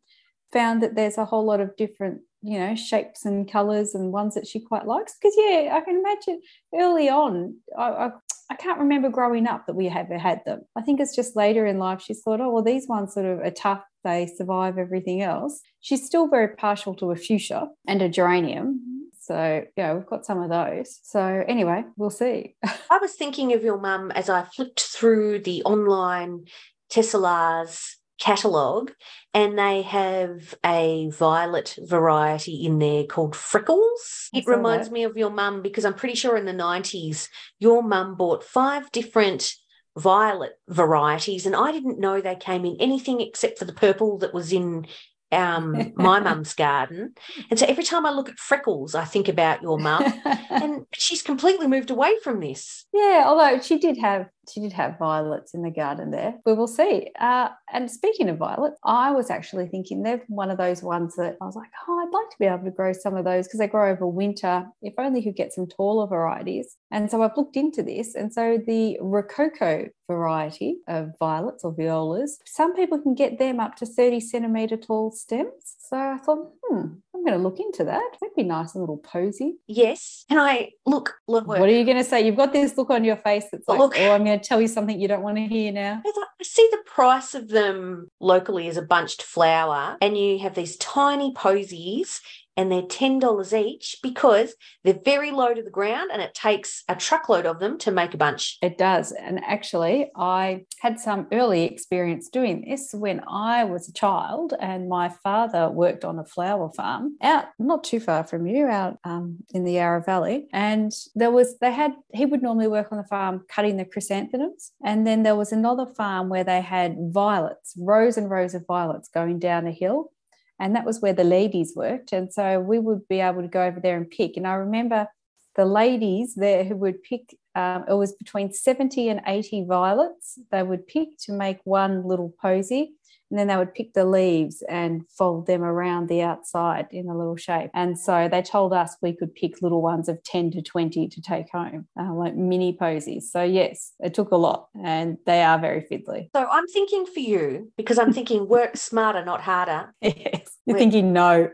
[0.53, 4.35] found that there's a whole lot of different, you know, shapes and colours and ones
[4.35, 5.15] that she quite likes.
[5.19, 6.41] Because yeah, I can imagine
[6.75, 8.11] early on, I, I
[8.49, 10.61] I can't remember growing up that we ever had them.
[10.75, 13.39] I think it's just later in life she's thought, oh well, these ones sort of
[13.39, 13.83] are tough.
[14.03, 15.59] They survive everything else.
[15.81, 18.81] She's still very partial to a fuchsia and a geranium.
[19.19, 20.99] So, yeah, we've got some of those.
[21.03, 22.55] So, anyway, we'll see.
[22.63, 26.45] I was thinking of your mum as I flipped through the online
[26.89, 28.91] Tesselaar's catalogue,
[29.33, 34.29] and they have a violet variety in there called Freckles.
[34.33, 34.93] It reminds that.
[34.93, 38.91] me of your mum because I'm pretty sure in the 90s, your mum bought five
[38.91, 39.53] different
[39.97, 44.33] violet varieties, and I didn't know they came in anything except for the purple that
[44.33, 44.87] was in.
[45.29, 47.13] Um, my mum's garden,
[47.49, 50.01] and so every time I look at freckles, I think about your mum,
[50.49, 52.85] and she's completely moved away from this.
[52.93, 56.35] Yeah, although she did have she did have violets in the garden there.
[56.45, 57.09] We will see.
[57.19, 61.37] Uh, and speaking of violets, I was actually thinking they're one of those ones that
[61.41, 63.59] I was like, oh, I'd like to be able to grow some of those because
[63.59, 64.65] they grow over winter.
[64.81, 66.77] If only you could get some taller varieties.
[66.91, 72.39] And so I've looked into this, and so the Rococo variety of violets or violas,
[72.45, 75.75] some people can get them up to thirty centimeter tall stems.
[75.79, 78.03] So I thought, hmm, I'm going to look into that.
[78.21, 79.55] That'd be nice and little posy.
[79.67, 80.25] Yes.
[80.29, 81.15] Can I look?
[81.27, 81.47] Look.
[81.47, 82.25] What are you going to say?
[82.25, 83.95] You've got this look on your face that's like, Look.
[83.97, 86.01] oh, I'm going to tell you something you don't want to hear now.
[86.05, 90.77] I see the price of them locally as a bunched flower, and you have these
[90.77, 92.21] tiny posies,
[92.57, 96.83] and they're ten dollars each because they're very low to the ground, and it takes
[96.89, 98.57] a truckload of them to make a bunch.
[98.61, 99.11] It does.
[99.13, 104.89] And actually, I had some early experience doing this when I was a child, and
[104.89, 109.37] my father worked on a flower farm out not too far from you, out um,
[109.53, 110.47] in the Yarra Valley.
[110.51, 114.71] And there was, they had, he would normally work on the farm cutting the chrysanthemums.
[114.83, 119.09] And then there was another farm where they had violets, rows and rows of violets
[119.09, 120.11] going down a hill.
[120.59, 122.13] And that was where the ladies worked.
[122.13, 124.37] And so we would be able to go over there and pick.
[124.37, 125.07] And I remember
[125.55, 130.61] the ladies there who would pick um, it was between 70 and 80 violets they
[130.61, 132.93] would pick to make one little posy
[133.29, 137.17] and then they would pick the leaves and fold them around the outside in a
[137.17, 140.61] little shape and so they told us we could pick little ones of 10 to
[140.61, 145.17] 20 to take home uh, like mini posies so yes it took a lot and
[145.25, 149.41] they are very fiddly So I'm thinking for you because I'm thinking work smarter, not
[149.41, 149.93] harder.
[150.01, 150.79] yes you're Wait.
[150.79, 151.49] thinking no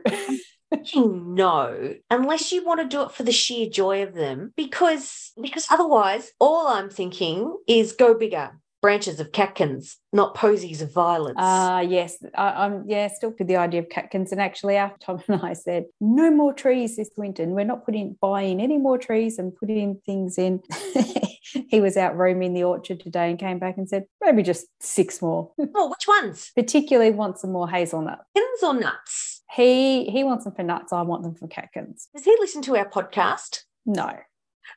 [0.71, 5.31] Thinking no, unless you want to do it for the sheer joy of them, because
[5.39, 8.59] because otherwise, all I'm thinking is go bigger.
[8.83, 11.37] Branches of catkins, not posies of violets.
[11.37, 14.33] Ah, yes, I, I'm yeah still with the idea of catkins.
[14.33, 17.85] And actually, after Tom and I said no more trees this winter, and we're not
[17.85, 20.61] putting buying any more trees and putting things in.
[21.69, 25.21] he was out roaming the orchard today and came back and said maybe just six
[25.21, 25.53] more.
[25.75, 26.51] oh, which ones?
[26.53, 28.19] Particularly want some more hazelnut.
[28.35, 29.43] Catkins or nuts?
[29.55, 30.91] He he wants them for nuts.
[30.91, 32.09] I want them for catkins.
[32.13, 33.59] Does he listen to our podcast?
[33.85, 34.11] No,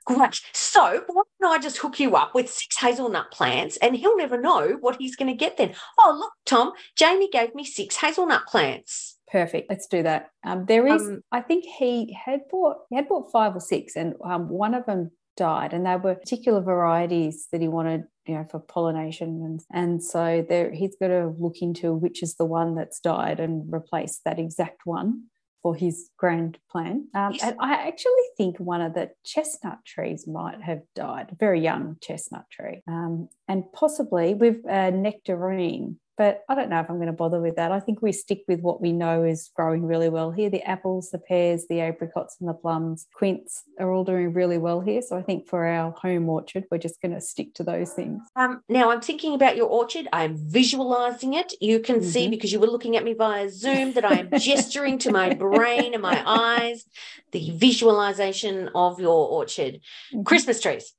[0.06, 0.40] Great.
[0.52, 4.40] So why don't I just hook you up with six hazelnut plants and he'll never
[4.40, 5.74] know what he's going to get then?
[5.98, 9.18] Oh, look, Tom, Jamie gave me six hazelnut plants.
[9.30, 9.68] perfect.
[9.68, 10.30] Let's do that.
[10.44, 13.96] Um, there is, Um, I think he had bought he had bought five or six,
[13.96, 18.34] and um, one of them died, and they were particular varieties that he wanted, you
[18.34, 22.44] know, for pollination, and and so there he's got to look into which is the
[22.44, 25.24] one that's died and replace that exact one
[25.66, 27.08] for his grand plan.
[27.12, 27.42] Um, Yes.
[27.42, 31.96] and I actually think one of the chestnut trees might have died, a very young
[32.00, 35.98] chestnut tree, um, and possibly with a nectarine.
[36.18, 37.72] But I don't know if I'm going to bother with that.
[37.72, 40.48] I think we stick with what we know is growing really well here.
[40.48, 44.80] The apples, the pears, the apricots, and the plums, quince are all doing really well
[44.80, 45.02] here.
[45.02, 48.22] So I think for our home orchard, we're just going to stick to those things.
[48.34, 50.08] Um, now I'm thinking about your orchard.
[50.10, 51.52] I'm visualizing it.
[51.60, 52.30] You can see Mhm.
[52.30, 55.92] because you were looking at me via Zoom that I am gesturing to my brain
[55.92, 56.86] and my eyes,
[57.32, 59.80] the visualization of your orchard.
[60.24, 60.94] Christmas trees.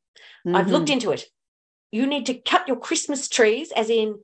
[0.45, 1.26] I've looked into it.
[1.91, 4.20] You need to cut your Christmas trees, as in,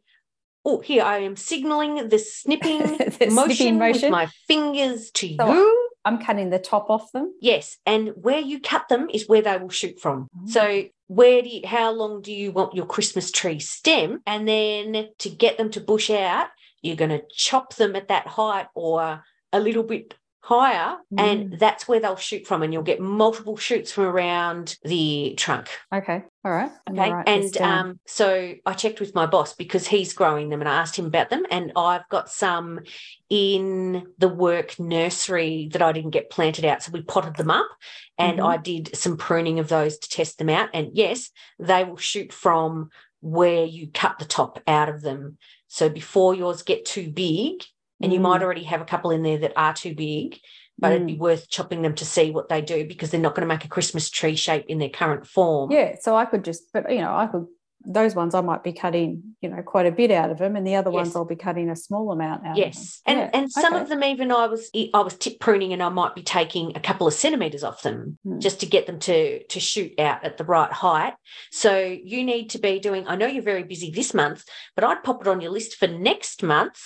[0.66, 2.80] oh, here I am signaling the snipping
[3.20, 5.80] The motion, snipping with my fingers to So- you.
[6.06, 7.34] I'm cutting the top off them.
[7.40, 10.28] Yes, and where you cut them is where they will shoot from.
[10.36, 10.48] Oh.
[10.48, 14.22] So where do you, how long do you want your Christmas tree stem?
[14.28, 16.48] And then to get them to bush out,
[16.82, 21.88] you're going to chop them at that height or a little bit higher, and that's
[21.88, 25.70] where they'll shoot from, and you'll get multiple shoots from around the trunk.
[25.94, 26.22] Okay.
[26.44, 26.70] All right.
[26.86, 27.24] I'm Okay.
[27.26, 30.98] And um, so I checked with my boss because he's growing them and I asked
[30.98, 31.46] him about them.
[31.50, 32.82] And I've got some
[33.30, 36.84] in the work nursery that I didn't get planted out.
[36.84, 37.70] So we potted them up
[38.18, 38.46] and Mhm.
[38.46, 40.70] I did some pruning of those to test them out.
[40.74, 42.90] And yes, they will shoot from
[43.22, 45.38] where you cut the top out of them.
[45.70, 47.64] So before yours get too big,
[48.04, 48.24] and you Mm.
[48.24, 50.40] might already have a couple in there that are too big,
[50.78, 53.48] but it'd be worth chopping them to see what they do because they're not going
[53.48, 55.72] to make a Christmas tree shape in their current form.
[55.72, 57.48] Yeah, so I could just, but you know, I could
[57.86, 60.66] those ones I might be cutting, you know, quite a bit out of them, and
[60.66, 60.96] the other yes.
[60.96, 62.58] ones I'll be cutting a small amount out.
[62.58, 63.30] Yes, and yeah.
[63.34, 63.84] and some okay.
[63.84, 66.80] of them even I was I was tip pruning, and I might be taking a
[66.80, 68.40] couple of centimeters off them hmm.
[68.40, 71.14] just to get them to to shoot out at the right height.
[71.52, 73.08] So you need to be doing.
[73.08, 74.46] I know you're very busy this month,
[74.76, 76.80] but I'd pop it on your list for next month.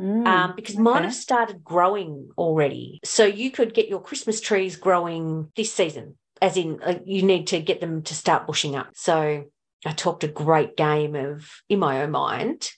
[0.00, 0.82] Mm, um, because okay.
[0.82, 3.00] mine have started growing already.
[3.04, 7.48] So you could get your Christmas trees growing this season, as in uh, you need
[7.48, 8.88] to get them to start bushing up.
[8.94, 9.44] So
[9.84, 12.70] I talked a great game of, in my own mind,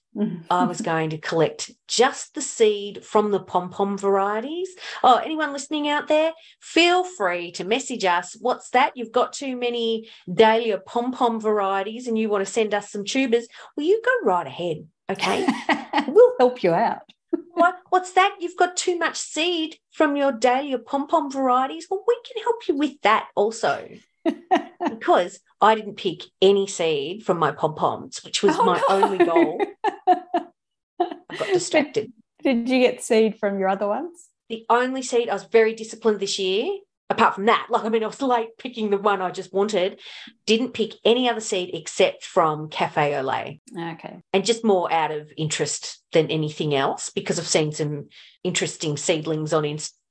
[0.50, 4.70] I was going to collect just the seed from the pom pom varieties.
[5.02, 8.36] Oh, anyone listening out there, feel free to message us.
[8.40, 8.92] What's that?
[8.96, 13.04] You've got too many dahlia pom pom varieties and you want to send us some
[13.04, 13.48] tubers.
[13.76, 14.86] Well, you go right ahead.
[15.12, 15.46] Okay.
[16.08, 17.02] we'll help you out.
[17.54, 18.36] what, what's that?
[18.40, 21.86] You've got too much seed from your dahlia pom pom varieties.
[21.90, 23.88] Well, we can help you with that also
[24.88, 29.02] because I didn't pick any seed from my pom poms, which was oh, my no.
[29.02, 29.60] only goal.
[30.08, 32.12] I got distracted.
[32.42, 34.28] Did you get seed from your other ones?
[34.48, 36.70] The only seed I was very disciplined this year.
[37.10, 40.00] Apart from that, like I mean, I was late picking the one I just wanted.
[40.46, 43.60] Didn't pick any other seed except from Cafe Lait.
[43.78, 44.22] Okay.
[44.32, 48.08] And just more out of interest than anything else because I've seen some
[48.42, 49.64] interesting seedlings on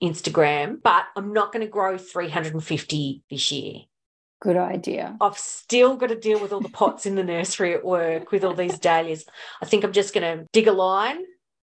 [0.04, 0.78] Instagram.
[0.84, 3.82] But I'm not going to grow 350 this year.
[4.42, 5.16] Good idea.
[5.22, 8.44] I've still got to deal with all the pots in the nursery at work with
[8.44, 9.26] all these dahlias.
[9.62, 11.20] I think I'm just going to dig a line,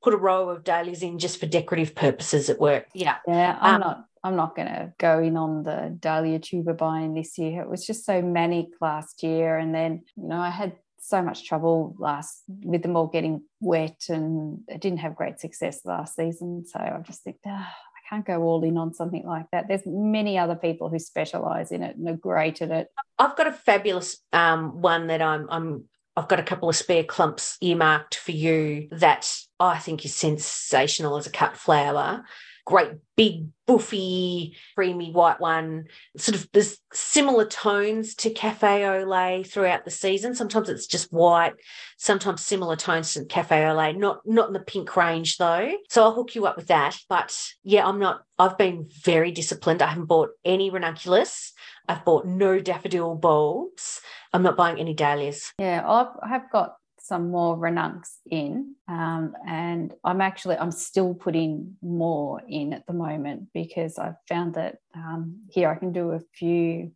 [0.02, 2.86] put a row of dahlias in just for decorative purposes at work.
[2.94, 3.16] Yeah.
[3.26, 7.14] Yeah, I'm um, not I'm not going to go in on the dahlia tuber buying
[7.14, 7.62] this year.
[7.62, 11.46] It was just so manic last year and then, you know, I had so much
[11.46, 16.64] trouble last with them all getting wet and I didn't have great success last season.
[16.66, 17.74] So I just think, ah,
[18.08, 19.68] can't go all in on something like that.
[19.68, 22.88] There's many other people who specialize in it and are great at it.
[23.18, 25.84] I've got a fabulous um, one that I'm I'm
[26.16, 31.16] I've got a couple of spare clumps earmarked for you that I think is sensational
[31.16, 32.24] as a cut flower
[32.68, 35.86] great big buffy creamy white one.
[36.18, 40.34] Sort of there's similar tones to cafe au lait throughout the season.
[40.34, 41.54] Sometimes it's just white
[41.96, 45.72] sometimes similar tones to cafe au lait not not in the pink range though.
[45.88, 46.98] So i'll hook you up with that.
[47.08, 49.80] But yeah i'm not i've been very disciplined.
[49.80, 51.54] I haven't bought any ranunculus.
[51.88, 54.02] I've bought no daffodil bulbs.
[54.34, 55.52] I'm not buying any dahlias.
[55.58, 56.74] Yeah i've, i've got
[57.08, 62.92] some more ranuncs in um, and i'm actually i'm still putting more in at the
[62.92, 66.92] moment because i've found that um, here i can do a few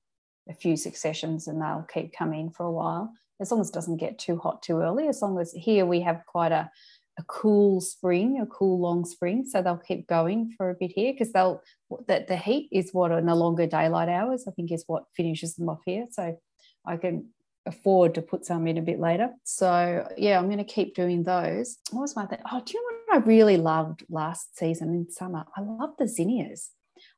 [0.49, 3.97] a few successions and they'll keep coming for a while as long as it doesn't
[3.97, 6.71] get too hot too early as long as here we have quite a
[7.19, 9.45] a cool spring, a cool long spring.
[9.47, 11.63] So they'll keep going for a bit here because they'll
[12.09, 15.55] that the heat is what in the longer daylight hours, I think is what finishes
[15.55, 16.07] them off here.
[16.11, 16.39] So
[16.87, 17.29] I can
[17.67, 19.31] afford to put some in a bit later.
[19.45, 21.79] So yeah, I'm going to keep doing those.
[21.91, 22.41] What was my thing?
[22.51, 25.45] Oh, do you know what I really loved last season in summer?
[25.57, 26.71] I love the zinnias.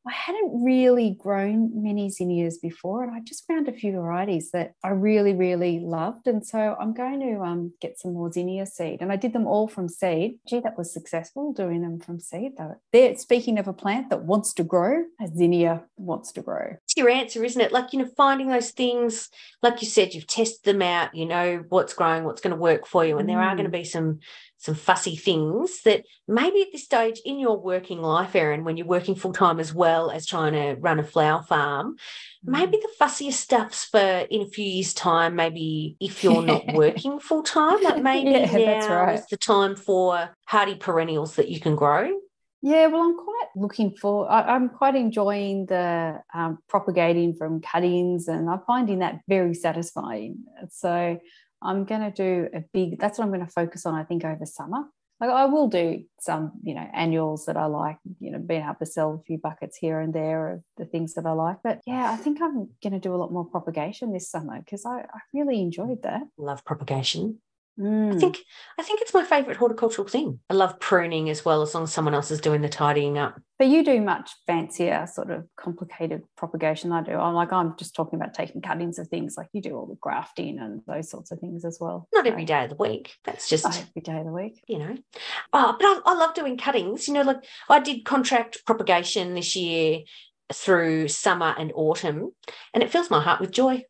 [0.07, 4.75] I hadn't really grown many zinnias before, and I just found a few varieties that
[4.85, 6.27] I really, really loved.
[6.27, 9.01] And so I'm going to um, get some more zinnia seed.
[9.01, 10.39] And I did them all from seed.
[10.47, 12.53] Gee, that was successful doing them from seed.
[12.59, 12.77] Though.
[12.93, 16.77] There, speaking of a plant that wants to grow, a zinnia wants to grow.
[16.85, 17.73] It's your answer, isn't it?
[17.73, 19.31] Like, you know, finding those things,
[19.63, 22.87] like you said, you've tested them out, you know what's growing, what's going to work
[22.87, 23.17] for you.
[23.17, 23.33] And mm.
[23.33, 23.81] there are going to mm.
[23.81, 24.21] be some
[24.65, 28.87] some fussy things that maybe at this stage in your working life, Erin, when you're
[28.87, 31.97] working full time as well as trying to run a flower farm,
[32.43, 32.81] maybe mm.
[32.81, 37.43] the fussiest stuff's for in a few years' time, maybe if you're not working full
[37.43, 39.19] time, like maybe yeah, now right.
[39.19, 42.11] is the time for hardy perennials that you can grow.
[42.63, 44.31] Yeah, well, I'm quite looking for.
[44.31, 50.45] I, am quite enjoying the um, propagating from cuttings, and I'm finding that very satisfying.
[50.71, 51.19] So
[51.65, 54.25] I'm going to do a big, that's what I'm going to focus on, I think,
[54.25, 54.85] over summer.
[55.21, 58.75] Like I will do some, you know, annuals that I like, you know, being able
[58.81, 61.59] to sell a few buckets here and there of the things that I like.
[61.63, 64.85] But yeah, I think I'm going to do a lot more propagation this summer because
[64.85, 66.23] I, I really enjoyed that.
[66.37, 67.39] Love propagation.
[67.79, 68.15] Mm.
[68.15, 68.39] I think
[68.79, 70.39] I think it's my favourite horticultural thing.
[70.49, 73.41] I love pruning as well, as long as someone else is doing the tidying up.
[73.59, 76.93] But you do much fancier, sort of complicated propagation.
[76.93, 77.13] I do.
[77.13, 79.35] I'm like I'm just talking about taking cuttings of things.
[79.37, 82.09] Like you do all the grafting and those sorts of things as well.
[82.15, 83.17] Not every day of the week.
[83.25, 84.63] That's just Not every day of the week.
[84.69, 84.97] You know.
[85.53, 87.09] Oh, but I, I love doing cuttings.
[87.09, 90.01] You know, like I did contract propagation this year
[90.53, 92.31] through summer and autumn,
[92.73, 93.83] and it fills my heart with joy.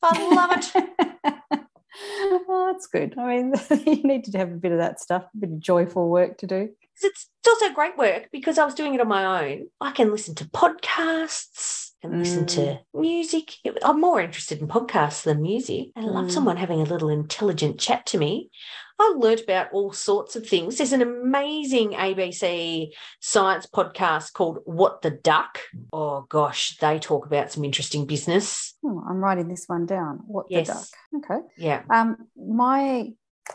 [0.00, 1.60] I love it.
[1.94, 3.14] oh, that's good.
[3.18, 3.54] I mean,
[3.86, 6.46] you need to have a bit of that stuff, a bit of joyful work to
[6.46, 6.70] do.
[7.02, 9.66] It's, also great work because I was doing it on my own.
[9.80, 11.81] I can listen to podcasts.
[12.02, 13.54] And listen to music.
[13.84, 15.88] I'm more interested in podcasts than music.
[15.96, 16.30] I love Mm.
[16.32, 18.50] someone having a little intelligent chat to me.
[18.98, 20.76] I learned about all sorts of things.
[20.78, 25.58] There's an amazing ABC science podcast called What the Duck.
[25.92, 28.74] Oh gosh, they talk about some interesting business.
[28.84, 30.20] Oh, I'm writing this one down.
[30.26, 30.66] What Yes.
[30.66, 30.72] the
[31.20, 31.30] duck?
[31.30, 31.46] Okay.
[31.56, 31.82] Yeah.
[31.90, 33.12] Um, my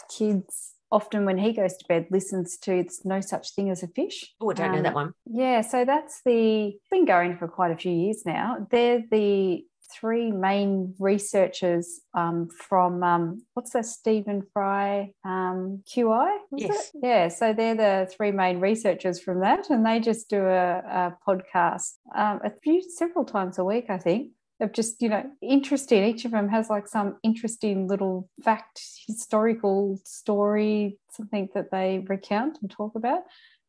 [0.09, 3.87] kids often, when he goes to bed, listens to "It's No Such Thing as a
[3.87, 5.13] Fish." Oh, I don't know Um, that one.
[5.25, 8.67] Yeah, so that's the been going for quite a few years now.
[8.71, 16.37] They're the three main researchers um, from um, what's that Stephen Fry um, QI?
[16.51, 16.91] was Yes.
[16.93, 16.99] it?
[17.03, 21.17] Yeah, so they're the three main researchers from that, and they just do a, a
[21.25, 24.31] podcast um, a few several times a week, I think.
[24.59, 26.03] Of just you know interesting.
[26.03, 32.57] Each of them has like some interesting little fact, historical story, something that they recount
[32.61, 33.21] and talk about.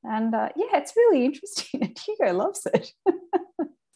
[0.03, 1.81] And uh, yeah, it's really interesting.
[1.83, 2.93] And Hugo loves it.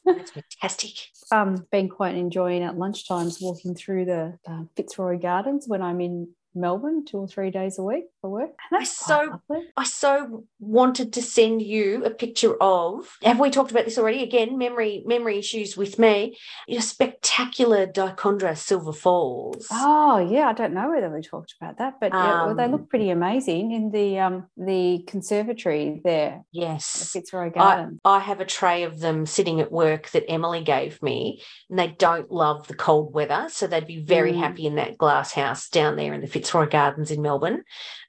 [0.05, 0.91] That's fantastic.
[1.31, 6.29] um, been quite enjoying at lunchtimes walking through the uh, Fitzroy Gardens when I'm in
[6.55, 8.51] Melbourne two or three days a week for work.
[8.71, 9.67] And I so- lovely.
[9.77, 13.17] I so wanted to send you a picture of.
[13.23, 14.23] Have we talked about this already?
[14.23, 16.37] Again, memory memory issues with me.
[16.69, 19.67] Your spectacular Dichondra Silver Falls.
[19.73, 22.73] Oh yeah, I don't know whether we talked about that, but yeah, well, they Um,
[22.73, 27.11] look pretty amazing in the um, the conservatory there, yes.
[27.13, 27.99] Fitzroy Gardens.
[28.05, 31.89] I have a tray of them sitting at work that Emily gave me, and they
[31.89, 33.47] don't love the cold weather.
[33.49, 34.39] So they'd be very Mm.
[34.39, 37.65] happy in that glass house down there in the Fitzroy Gardens in Melbourne.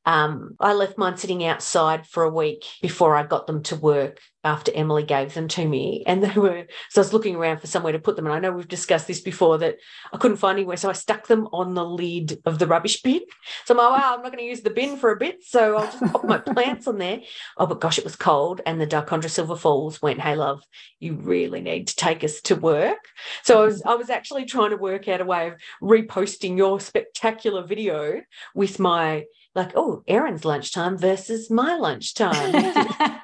[0.05, 4.19] Um, I left mine sitting outside for a week before I got them to work
[4.43, 6.03] after Emily gave them to me.
[6.05, 8.25] And they were, so I was looking around for somewhere to put them.
[8.25, 9.77] And I know we've discussed this before that
[10.11, 10.75] I couldn't find anywhere.
[10.75, 13.21] So I stuck them on the lid of the rubbish bin.
[13.63, 15.43] So I'm like, wow, I'm not going to use the bin for a bit.
[15.43, 17.21] So I'll just pop my plants on there.
[17.57, 18.59] Oh, but gosh, it was cold.
[18.65, 20.61] And the Dichondra Silver Falls went, hey, love,
[20.99, 22.99] you really need to take us to work.
[23.43, 26.81] So I was, I was actually trying to work out a way of reposting your
[26.81, 28.21] spectacular video
[28.53, 29.23] with my,
[29.55, 32.51] like, oh, Erin's lunchtime versus my lunchtime.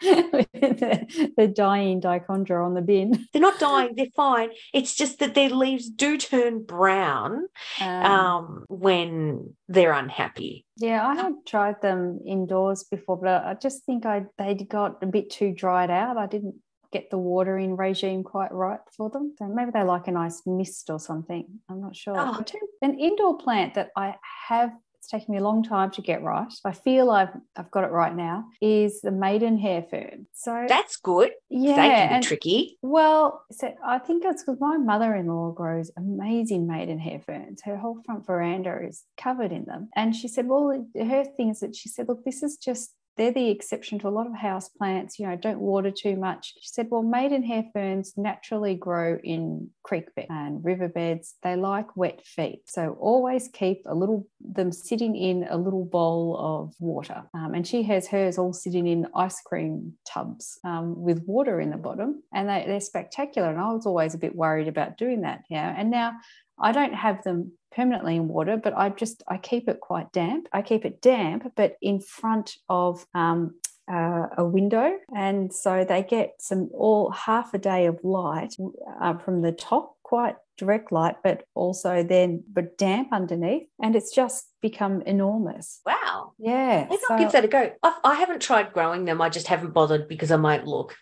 [0.00, 3.26] the, the dying dichondra on the bin.
[3.32, 4.50] they're not dying, they're fine.
[4.72, 7.46] It's just that their leaves do turn brown
[7.80, 10.66] Um, um, when they're unhappy.
[10.76, 15.06] Yeah, I had tried them indoors before, but I just think I they got a
[15.06, 16.16] bit too dried out.
[16.16, 16.56] I didn't
[16.92, 19.34] get the watering regime quite right for them.
[19.38, 21.44] So maybe they like a nice mist or something.
[21.68, 22.14] I'm not sure.
[22.16, 22.42] Oh.
[22.80, 24.14] An indoor plant that I
[24.48, 24.70] have
[25.08, 26.52] it's taken me a long time to get right.
[26.64, 28.44] I feel I've I've got it right now.
[28.60, 30.26] Is the maidenhair fern.
[30.34, 31.30] So That's good.
[31.48, 32.78] yeah, they can be and- tricky.
[32.82, 37.62] well, so I think it's because my mother-in-law grows amazing maidenhair ferns.
[37.64, 39.88] Her whole front veranda is covered in them.
[39.96, 43.32] And she said, well, her thing is that she said, look, this is just they're
[43.32, 45.18] the exception to a lot of house plants.
[45.18, 46.54] You know, don't water too much.
[46.60, 51.34] She said, well, maidenhair ferns naturally grow in creek bed and riverbeds.
[51.42, 56.36] They like wet feet, so always keep a little them sitting in a little bowl
[56.38, 57.24] of water.
[57.34, 61.70] Um, and she has hers all sitting in ice cream tubs um, with water in
[61.70, 63.50] the bottom, and they, they're spectacular.
[63.50, 65.42] And I was always a bit worried about doing that.
[65.50, 66.12] Yeah, and now
[66.60, 70.48] I don't have them permanently in water, but I just I keep it quite damp.
[70.52, 73.54] I keep it damp, but in front of um,
[73.90, 78.54] uh, a window, and so they get some all half a day of light
[79.00, 84.14] uh, from the top, quite direct light, but also then but damp underneath, and it's
[84.14, 85.80] just become enormous.
[85.86, 86.32] Wow.
[86.38, 87.72] Yeah, Maybe so- I'll give that a go.
[87.82, 89.22] I've, I haven't tried growing them.
[89.22, 90.96] I just haven't bothered because I might look.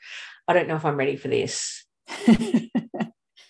[0.46, 1.84] I don't know if I'm ready for this.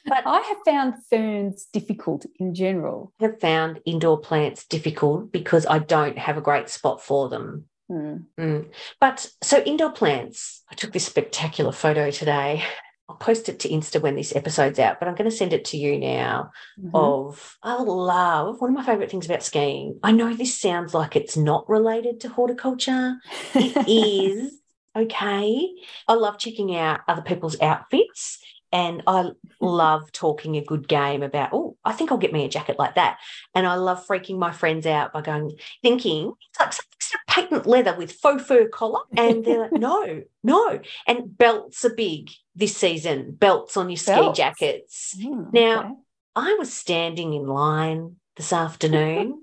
[0.07, 3.13] But I have found ferns difficult in general.
[3.21, 7.65] I have found indoor plants difficult because I don't have a great spot for them.
[7.89, 8.17] Hmm.
[8.39, 8.71] Mm.
[9.01, 12.65] But so indoor plants, I took this spectacular photo today.
[13.09, 15.65] I'll post it to Insta when this episode's out, but I'm going to send it
[15.67, 16.51] to you now.
[16.81, 16.91] Mhm.
[16.93, 20.01] Of I love one of my favorite things about skiing.
[20.03, 23.17] I know this sounds like it's not related to horticulture.
[23.55, 24.61] It is
[24.97, 25.69] okay.
[26.09, 28.39] I love checking out other people's outfits.
[28.77, 32.49] And I love talking a good game about, oh, I think I'll get me a
[32.49, 33.17] jacket like that.
[33.55, 35.53] And I love freaking my friends out by going,
[35.83, 39.01] thinking it's like something sort of patent leather with faux fur collar.
[39.17, 40.81] And they're like, no, no.
[41.07, 44.37] And belts are big this season, belts on your ski Belts?
[44.37, 45.15] jackets.
[45.19, 45.93] Hmm, Now- okay.
[46.39, 49.41] I was standing in line this afternoon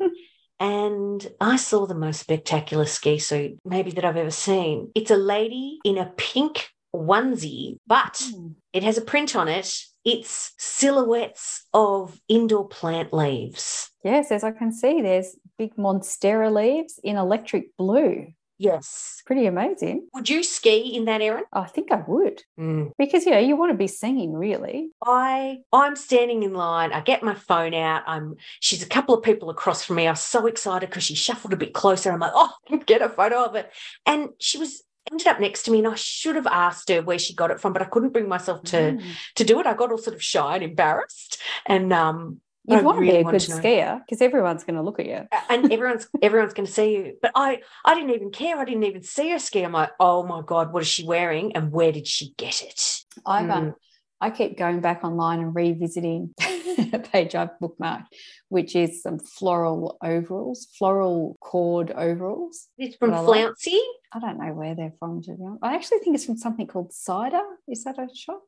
[0.60, 4.92] and I saw the most spectacular ski suit maybe that I've ever seen.
[4.94, 8.50] It's a lady in a pink onesie, but Hmm.
[8.72, 9.74] it has a print on it.
[10.06, 13.90] It's silhouettes of indoor plant leaves.
[14.04, 18.28] Yes, as I can see, there's big monstera leaves in electric blue.
[18.60, 19.22] Yes.
[19.26, 20.08] Pretty amazing.
[20.14, 21.44] Would you ski in that, Erin?
[21.52, 22.44] I think I would.
[22.60, 22.92] Mm.
[22.98, 24.90] Because, yeah, you want to be singing, really.
[25.06, 26.94] I I'm standing in line.
[26.94, 28.04] I get my phone out.
[28.06, 30.08] I'm she's a couple of people across from me.
[30.08, 32.12] I was so excited because she shuffled a bit closer.
[32.12, 32.54] I'm like, oh,
[32.86, 33.70] get a photo of it.
[34.06, 37.20] And she was ended up next to me and I should have asked her where
[37.20, 39.04] she got it from, but I couldn't bring myself to Mm.
[39.36, 39.66] to do it.
[39.68, 41.42] I got all sort of shy and embarrassed.
[41.66, 44.78] And um You'd I want to really be a good to skier because everyone's going
[44.78, 45.28] to look at you.
[45.50, 47.18] and everyone's everyone's going to see you.
[47.22, 48.58] But I I didn't even care.
[48.58, 49.64] I didn't even see her ski.
[49.64, 53.02] I'm like, oh my god, what is she wearing, and where did she get it?
[53.26, 53.52] I've Mm.
[53.58, 53.76] um,
[54.24, 56.34] I keep going back online and revisiting
[56.94, 58.06] a page I've bookmarked,
[58.48, 62.70] which is some floral overalls, floral cord overalls.
[62.78, 63.40] It's from What I like.
[63.42, 63.82] Flouncy.
[64.14, 65.22] I don't know where they're from.
[65.24, 65.62] To be honest.
[65.62, 67.42] I actually think it's from something called Cider.
[67.68, 68.44] Is that a shop?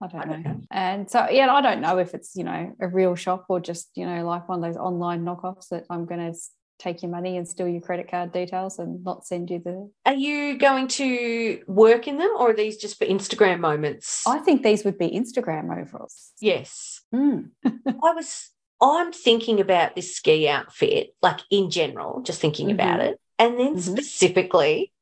[0.00, 0.50] I don't, I don't know.
[0.52, 0.60] know.
[0.70, 3.90] And so, yeah, I don't know if it's you know a real shop or just
[3.96, 6.38] you know like one of those online knockoffs that I'm going to
[6.78, 9.90] take your money and steal your credit card details and not send you the.
[10.06, 14.24] Are you going to work in them, or are these just for Instagram moments?
[14.26, 16.32] I think these would be Instagram overalls.
[16.40, 17.00] yes.
[17.14, 17.50] Mm.
[17.64, 18.50] I was
[18.80, 23.18] I'm thinking about this ski outfit, like in general, just thinking about it.
[23.38, 23.80] And then Mhm.
[23.80, 24.92] specifically,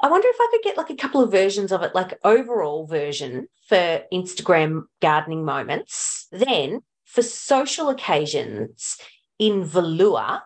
[0.00, 2.86] I wonder if I could get like a couple of versions of it, like overall
[2.86, 6.26] version for Instagram gardening moments.
[6.30, 8.98] Then for social occasions
[9.38, 10.42] in velour,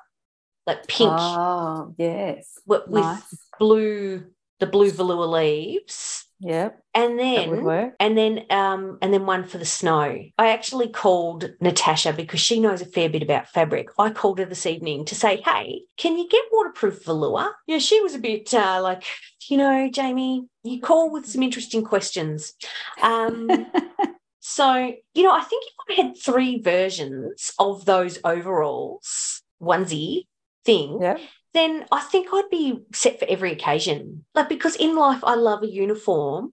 [0.69, 2.59] like pink Oh, yes.
[2.67, 3.23] with Nice.
[3.59, 4.27] blue,
[4.61, 6.25] the blue velour leaves.
[6.41, 6.79] Yep.
[6.95, 10.17] And then and then um and then one for the snow.
[10.39, 13.89] I actually called Natasha because she knows a fair bit about fabric.
[13.99, 18.01] I called her this evening to say, "Hey, can you get waterproof velour?" Yeah, she
[18.03, 19.03] was a bit uh, like,
[19.49, 22.55] you know, Jamie, you call with some interesting questions.
[23.03, 23.51] Um
[24.41, 30.27] so, you know, I think if I had three versions of those overalls, onesie
[30.65, 31.21] thing, yep.
[31.55, 34.25] then I think I'd be set for every occasion.
[34.35, 36.53] Like because in life I love a uniform.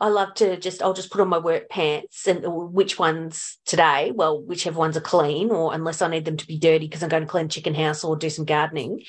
[0.00, 3.58] I love to just I'll just put on my work pants and oh, which ones
[3.64, 7.04] today, well, whichever ones are clean, or unless I need them to be dirty because
[7.04, 9.04] I'm going to clean chicken house or do some gardening.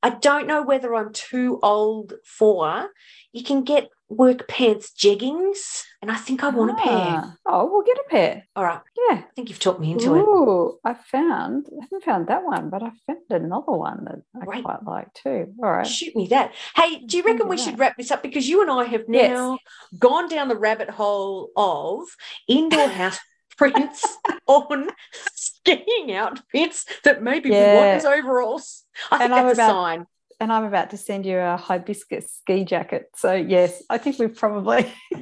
[0.00, 2.88] I don't know whether I'm too old for
[3.32, 6.84] you can get work pants jeggings, and I think I want a pair.
[6.92, 7.34] Ah.
[7.46, 8.44] Oh, we'll get a pair.
[8.54, 8.80] All right.
[9.08, 9.16] Yeah.
[9.16, 10.20] I think you've talked me into it.
[10.20, 14.60] Ooh, I found, I haven't found that one, but I found another one that I
[14.60, 15.52] quite like too.
[15.62, 15.86] All right.
[15.86, 16.52] Shoot me that.
[16.76, 17.62] Hey, do you reckon do we that.
[17.64, 18.22] should wrap this up?
[18.22, 19.30] Because you and I have Yes.
[19.30, 19.58] now
[19.98, 22.02] gone down the rabbit hole of
[22.46, 23.18] indoor house
[23.56, 24.04] prints
[24.46, 24.88] on
[25.34, 28.84] skiing outfits that maybe we want as overalls.
[29.10, 30.06] I think And I'm that's a about- sign.
[30.40, 33.06] And I'm about to send you a hibiscus ski jacket.
[33.16, 34.88] So, yes, I think we've probably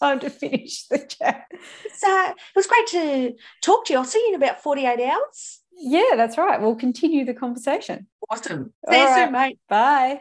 [0.00, 1.46] time to finish the chat.
[1.84, 3.98] It's, uh, it was great to talk to you.
[3.98, 5.60] I'll see you in about 48 hours.
[5.72, 6.60] Yeah, that's right.
[6.60, 8.06] We'll continue the conversation.
[8.28, 8.72] Awesome.
[8.86, 9.24] All See you right.
[9.24, 9.58] soon, mate.
[9.68, 10.20] Bye.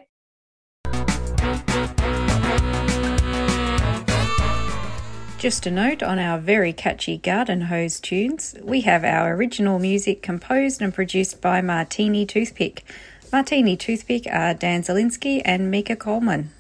[5.37, 8.55] Just a note on our very catchy Garden Hoes tunes.
[8.61, 12.83] We have our original music composed and produced by Martini Toothpick.
[13.31, 16.51] Martini Toothpick are Dan Zielinski and Mika Coleman.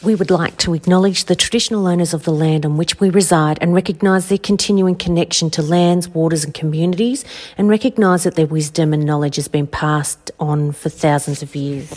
[0.00, 3.58] We would like to acknowledge the traditional owners of the land on which we reside
[3.60, 7.24] and recognise their continuing connection to lands, waters, and communities,
[7.56, 11.90] and recognise that their wisdom and knowledge has been passed on for thousands of years.